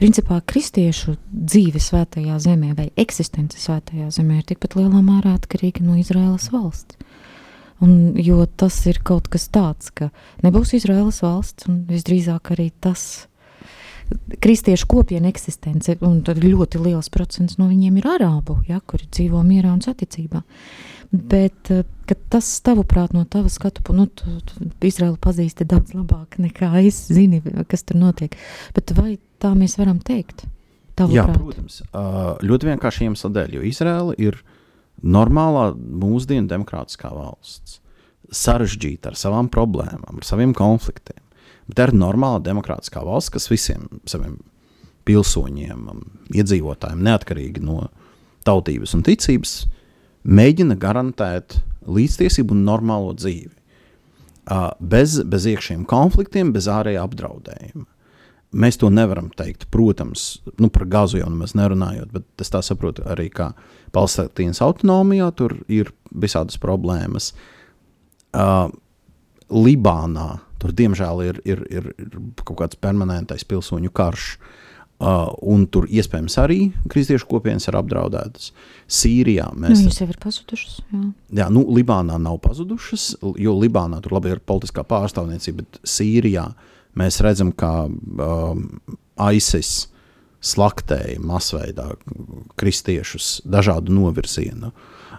principā 0.00 0.40
kristiešu 0.48 1.16
dzīve 1.32 1.82
svētajā 1.82 2.38
zemē 2.42 2.74
vai 2.78 2.90
eksistence 2.96 3.60
svētajā 3.60 4.10
zemē 4.14 4.40
ir 4.40 4.48
tikpat 4.48 4.78
lielā 4.78 5.02
mērā 5.04 5.36
atkarīga 5.38 5.84
no 5.84 5.98
Izraēlas 6.00 6.50
valsts. 6.54 6.98
Un, 7.84 8.16
jo 8.18 8.42
tas 8.58 8.74
ir 8.90 8.98
kaut 9.06 9.28
kas 9.30 9.46
tāds, 9.54 9.92
ka 9.94 10.08
nebūs 10.42 10.74
Izraēlas 10.74 11.20
valsts, 11.22 11.68
un 11.70 11.84
visdrīzāk 11.86 12.50
arī 12.56 12.72
tas 12.82 13.28
kristiešu 14.42 14.88
kopienu 14.88 15.28
eksistence, 15.28 15.94
un 16.02 16.22
tad 16.26 16.40
ļoti 16.42 16.80
liels 16.82 17.12
procents 17.12 17.58
no 17.60 17.68
viņiem 17.68 18.00
ir 18.00 18.08
arābu, 18.16 18.56
ja, 18.66 18.80
kuri 18.80 19.06
dzīvo 19.06 19.44
mierā 19.46 19.70
un 19.76 19.84
saticībā. 19.84 20.40
Uh, 20.42 20.97
Bet 21.11 21.70
eh, 21.72 21.86
tas, 22.28 22.50
tavuprāt, 22.64 23.14
no 23.16 23.24
tava 23.28 23.48
skatu 23.52 23.84
punkta, 23.84 24.28
nu, 24.28 24.42
tu, 24.44 24.66
tu 24.68 24.88
Izraelu 24.88 25.16
pazīsti 25.24 25.64
daudz 25.68 25.94
labāk 25.96 26.36
nekā 26.42 26.74
es 26.82 27.06
zinu, 27.09 27.40
kas 27.68 27.86
tur 27.88 28.00
notiek. 28.00 28.36
Bet 28.76 28.92
vai 28.96 29.16
tā 29.40 29.54
mēs 29.56 29.78
varam 29.80 30.02
teikt? 30.04 30.44
Tavuprāt? 30.98 31.14
Jā, 31.14 31.26
protams. 31.32 31.80
Ļoti 32.44 32.72
vienkārši 32.72 33.06
iemesla 33.06 33.30
dēļ, 33.36 33.56
jo 33.56 33.64
Izraela 33.68 34.16
ir 34.20 34.40
normālā 35.00 35.70
mūsdienu 35.76 36.50
demokrātiskā 36.50 37.12
valsts. 37.14 37.78
Sarežģīta 38.34 39.12
ar 39.12 39.16
savām 39.16 39.48
problēmām, 39.48 40.18
ar 40.18 40.26
saviem 40.26 40.52
konfliktiem. 40.56 41.22
Bet 41.68 41.78
tā 41.78 41.88
ir 41.88 41.94
normāla 41.96 42.42
demokrātiskā 42.44 43.00
valsts, 43.06 43.32
kas 43.32 43.48
visiem 43.48 43.86
saviem 44.09 44.36
pilsoņiem, 45.09 45.88
iedzīvotājiem, 46.36 47.04
neatkarīgi 47.06 47.64
no 47.64 47.86
tautības 48.44 48.92
un 48.96 49.04
ticības, 49.06 49.54
mēģina 50.24 50.76
garantēt 50.80 51.58
līdztiesību 51.88 52.56
un 52.56 52.64
normālo 52.68 53.14
dzīvi. 53.16 53.54
Bez, 54.80 55.18
bez 55.28 55.46
iekšējiem 55.50 55.84
konfliktiem, 55.88 56.54
bez 56.54 56.70
ārējā 56.72 57.02
apdraudējuma. 57.04 57.84
Mēs 58.58 58.78
to 58.80 58.88
nevaram 58.88 59.26
teikt, 59.36 59.66
protams, 59.68 60.38
nu, 60.56 60.70
par 60.72 60.86
gāzu 60.88 61.18
jau 61.20 61.28
nemaz 61.28 61.52
nerunājot, 61.58 62.08
bet 62.14 62.40
es 62.40 62.48
tā 62.48 62.62
saprotu 62.64 63.04
arī, 63.04 63.26
ka 63.28 63.50
Palestīnas 63.92 64.62
autonomijā 64.64 65.26
tur 65.36 65.58
ir 65.68 65.90
visādas 66.08 66.56
problēmas. 66.60 67.34
Uh, 68.32 68.70
Libānā 69.52 70.38
tur 70.60 70.72
diemžēl 70.76 71.20
ir, 71.26 71.42
ir, 71.44 71.60
ir, 71.68 71.92
ir 72.00 72.16
kaut 72.40 72.56
kāds 72.62 72.80
permanentais 72.80 73.44
pilsoņu 73.48 73.92
karš. 73.92 74.30
Uh, 74.38 74.67
Uh, 74.99 75.28
un 75.46 75.62
tur 75.70 75.84
iespējams 75.86 76.34
arī 76.42 76.57
kristiešu 76.90 77.28
kopienas 77.30 77.68
ir 77.70 77.76
apdraudētas. 77.78 78.49
Sīrijā 78.90 79.44
mēs 79.55 79.84
nu, 79.84 79.92
jau 79.94 80.09
ir 80.11 80.16
pazudušas. 80.18 80.80
Jā, 80.90 81.03
jā 81.38 81.46
nu, 81.55 81.62
Libānā 81.70 82.16
nav 82.18 82.40
pazudušas, 82.42 83.12
jo 83.38 83.55
Libānā 83.55 84.01
tur 84.03 84.16
labi 84.16 84.32
ir 84.34 84.42
politiskā 84.42 84.82
pārstāvniecība, 84.88 85.62
bet 85.62 85.78
Sīrijā 85.86 86.49
mēs 86.99 87.20
redzam, 87.22 87.53
ka 87.55 87.86
um, 87.86 88.64
ISIS 89.30 89.86
slaktēja 90.42 91.22
masveidā 91.22 91.92
kristiešus 92.59 93.44
dažādu 93.46 93.94
novirzienu. 93.94 94.72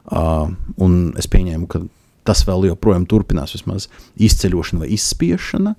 Uh, 0.10 0.52
un 0.84 1.00
es 1.20 1.32
pieņēmu, 1.32 1.72
ka 1.72 1.86
tas 2.28 2.44
vēl 2.48 2.68
joprojām 2.74 3.08
turpinās, 3.08 3.56
vismaz 3.56 3.88
izceļošana 4.20 4.84
vai 4.84 4.92
izspiešana. 5.00 5.76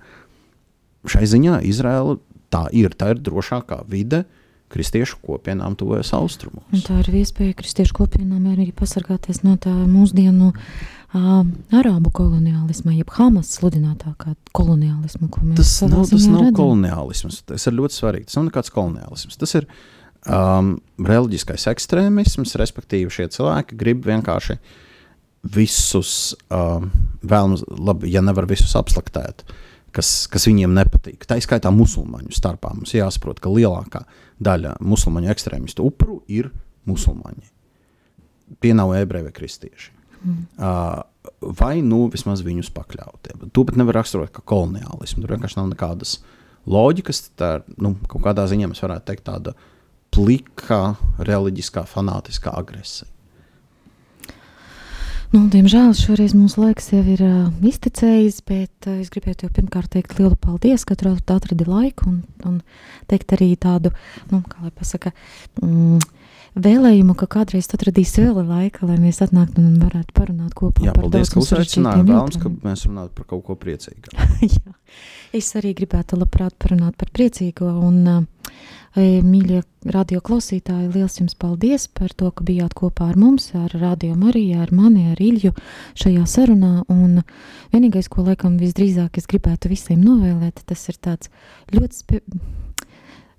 Šai 1.04 1.28
ziņā 1.28 1.60
Izraela 1.68 2.16
tā 2.52 2.66
ir, 2.76 2.94
tā 2.98 3.14
ir 3.14 3.22
drošākā 3.24 3.82
vide 3.90 4.24
kristiešu 4.70 5.18
kopienām 5.26 5.74
tuvojas 5.78 6.12
austrumos. 6.14 6.66
Un 6.70 6.82
tā 6.86 7.00
ir 7.02 7.10
iespēja 7.22 7.56
kristiešu 7.58 7.96
kopienām 7.96 8.46
arī 8.52 8.68
pasargāties 8.76 9.42
no 9.42 9.56
tā 9.58 9.72
mūsdienu 9.72 10.52
uh, 10.52 11.40
arābu 11.74 12.12
koloniālisma, 12.14 12.94
jeb 12.94 13.10
Hamas 13.16 13.50
sludinātākā 13.58 14.36
koloniālisma, 14.56 15.30
ko 15.32 15.42
mēs 15.48 15.58
tas 15.58 15.72
nav, 15.88 16.04
tas 16.06 16.28
nav 16.30 16.44
redzam. 16.44 16.58
koloniālisms, 16.60 17.40
tas 17.50 17.66
ir 17.66 17.78
ļoti 17.80 17.98
svarīgi, 17.98 18.28
tas 18.30 18.38
nav 18.38 18.46
nekāds 18.50 18.74
koloniālisms, 18.76 19.40
tas 19.42 19.56
ir 19.58 19.66
um, 20.30 20.76
reliģiskais 21.02 21.66
ekstrēmisms, 21.74 22.54
respektīvi 22.62 23.10
šie 23.16 23.26
cilvēki 23.34 23.80
grib 23.80 24.06
vienkārši 24.06 24.60
visus, 25.50 26.36
um, 26.54 26.92
vēlams, 27.26 27.66
labi, 27.74 28.12
ja 28.14 28.22
nevar 28.22 28.46
visus 28.46 28.76
apslaktēt, 28.78 29.42
uh, 29.42 29.66
kas, 29.94 30.10
kas 30.30 30.46
viņiem 30.48 30.74
nepatīk. 30.76 31.24
Tā 31.28 31.38
izskaitā 31.40 31.72
musulmaņu 31.74 32.34
starpā. 32.34 32.72
Mums 32.76 32.94
jāsaprot, 32.94 33.40
ka 33.42 33.52
lielākā 33.52 34.04
daļa 34.42 34.76
musulmaņu 34.84 35.30
ekstrēmistu 35.32 35.86
upuru 35.86 36.20
ir 36.30 36.50
musulmaņi. 36.88 37.48
Tie 38.60 38.74
nav 38.74 38.94
ebreji 38.98 39.28
vai 39.28 39.34
kristieši. 39.34 39.92
Mm. 40.20 40.40
Uh, 40.60 41.42
vai 41.60 41.78
nu 41.84 42.04
vismaz 42.12 42.42
viņus 42.44 42.72
pakļautie. 42.76 43.36
To 43.54 43.64
pat 43.68 43.78
nevar 43.80 44.00
raksturot 44.00 44.32
kā 44.34 44.44
koloniālismu. 44.52 45.22
Tur 45.22 45.34
vienkārši 45.36 45.60
nav 45.60 45.70
nekādas 45.72 46.18
loģikas. 46.70 47.22
Tā 47.38 47.52
ir 47.58 47.68
nu, 47.80 47.94
kaut 48.10 48.24
kādā 48.26 48.46
ziņā 48.50 48.70
mēs 48.70 48.82
varētu 48.84 49.08
teikt 49.10 49.26
tāda 49.28 49.54
plika, 50.14 50.96
reliģiskā, 51.22 51.86
fanātiskā 51.88 52.52
agresija. 52.58 53.08
Nu, 55.30 55.44
diemžēl 55.46 55.92
šoreiz 55.94 56.32
mūsu 56.34 56.64
laiks 56.64 56.88
jau 56.90 57.04
ir 57.06 57.20
uh, 57.22 57.66
iztecējis, 57.70 58.40
bet 58.50 58.88
uh, 58.90 58.96
es 58.98 59.12
gribētu 59.14 59.46
jau 59.46 59.52
pirmkārt 59.54 59.92
teikt 59.94 60.16
lielu 60.18 60.34
paldies, 60.34 60.82
ka 60.82 60.96
tu 60.98 61.12
atradi 61.12 61.66
laiku 61.68 62.08
un, 62.10 62.16
un 62.48 62.56
teikt 63.10 63.36
arī 63.36 63.52
tādu, 63.54 63.92
nu, 64.32 64.40
kā 64.42 64.58
lai 64.64 64.72
pasaka, 64.74 65.12
mm, 65.62 66.00
vēlējumu, 66.58 67.14
ka 67.20 67.28
kādreiz 67.30 67.70
atradīsi 67.70 68.26
vēl 68.26 68.42
laika, 68.42 68.88
lai 68.90 68.98
mēs 68.98 69.22
atnāktu 69.22 69.62
un 69.62 69.78
varētu 69.78 70.16
parunāt 70.18 70.56
kopā 70.58 70.88
Jā, 70.88 70.96
par 70.96 71.06
paldies, 71.06 71.30
ka 71.30 71.44
uzaicinājāt, 71.44 72.10
vēlams, 72.10 72.40
ka 72.42 72.52
mēs 72.66 72.84
runātu 72.88 73.14
par 73.20 73.30
kaut 73.30 73.46
ko 73.46 73.58
priecīgu. 73.62 74.10
Jā, 74.56 74.74
es 75.38 75.54
arī 75.60 75.76
gribētu 75.78 76.18
labprāt 76.18 76.58
parunāt 76.58 76.98
par 76.98 77.14
priecīgo 77.14 77.70
un 77.86 78.02
uh, 78.02 78.22
Mīļie 78.98 79.60
radio 79.94 80.18
klausītāji, 80.18 80.88
liels 80.96 81.20
jums 81.20 81.36
paldies 81.38 81.84
par 81.94 82.10
to, 82.10 82.32
ka 82.34 82.42
bijāt 82.42 82.74
kopā 82.74 83.12
ar 83.12 83.18
mums, 83.20 83.52
ar 83.54 83.70
Radio 83.78 84.16
Mariju, 84.18 84.58
ar 84.64 84.72
mani, 84.74 85.12
ar 85.12 85.22
Ilju 85.22 85.52
šajā 85.94 86.24
sarunā. 86.26 86.72
Un 86.90 87.20
vienīgais, 87.70 88.10
ko 88.10 88.26
laikam 88.26 88.58
visdrīzāk 88.58 89.20
es 89.22 89.30
gribētu 89.30 89.70
visiem 89.70 90.02
novēlēt, 90.02 90.64
tas 90.66 90.82
ir 90.90 90.98
tāds 90.98 91.30
ļoti, 91.70 92.20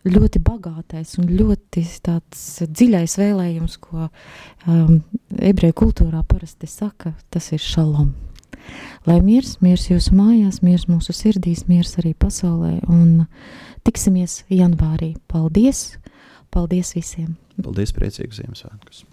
ļoti 0.07 0.43
bagātais 0.47 1.17
un 1.19 1.27
ļoti 1.35 1.83
dziļais 2.07 3.19
vēlējums, 3.19 3.77
ko 3.83 4.07
um, 4.07 5.01
ebreju 5.35 5.81
kultūrā 5.83 6.23
parasti 6.31 6.71
saka, 6.71 7.11
tas 7.29 7.51
ir 7.51 7.59
šalom. 7.59 8.13
Lai 9.09 9.17
miers, 9.25 9.55
miers 9.63 9.87
jūsu 9.89 10.13
mājās, 10.15 10.61
miers 10.65 10.87
mūsu 10.89 11.15
sirdīs, 11.17 11.65
miers 11.69 11.95
arī 12.01 12.13
pasaulē, 12.17 12.75
un 12.91 13.25
tiksimies 13.87 14.41
janvārī. 14.51 15.15
Paldies! 15.31 15.97
Paldies 16.51 16.95
visiem! 16.97 17.35
Paldies, 17.61 17.93
priecīgus 17.95 18.41
Ziemassvētkus! 18.41 19.05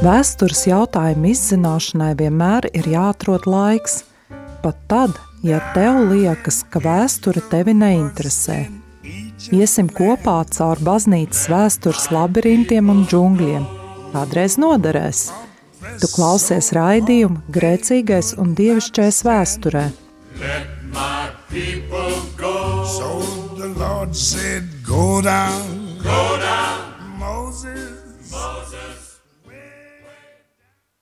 Vēstures 0.00 0.62
jautājumu 0.64 1.28
izzināšanai 1.28 2.14
vienmēr 2.16 2.70
ir 2.72 2.86
jāatrod 2.88 3.44
laiks, 3.44 3.98
pat 4.62 4.78
tad, 4.88 5.18
ja 5.44 5.58
tev 5.74 5.98
liekas, 6.08 6.62
ka 6.72 6.80
vēsture 6.80 7.42
tevi 7.52 7.74
neinteresē. 7.76 8.62
Iesim 9.52 9.90
kopā 9.92 10.38
caur 10.56 10.80
baznīcas 10.84 11.44
vēstures 11.52 12.08
labirintiem 12.16 12.88
un 12.92 13.04
džungļiem. 13.08 13.68
Kādreiz 14.14 14.56
noderēs. 14.60 15.26
Tu 15.80 16.08
klausies 16.12 16.72
raidījumu 16.76 17.40
grēcīgais 17.52 18.34
un 18.40 18.54
dievišķais 18.58 19.22
vēsturē. 19.26 19.84
So 22.90 23.20
the 23.56 23.68
Lord 23.76 24.16
said, 24.16 24.68
Go 24.86 25.20
down 25.22 25.80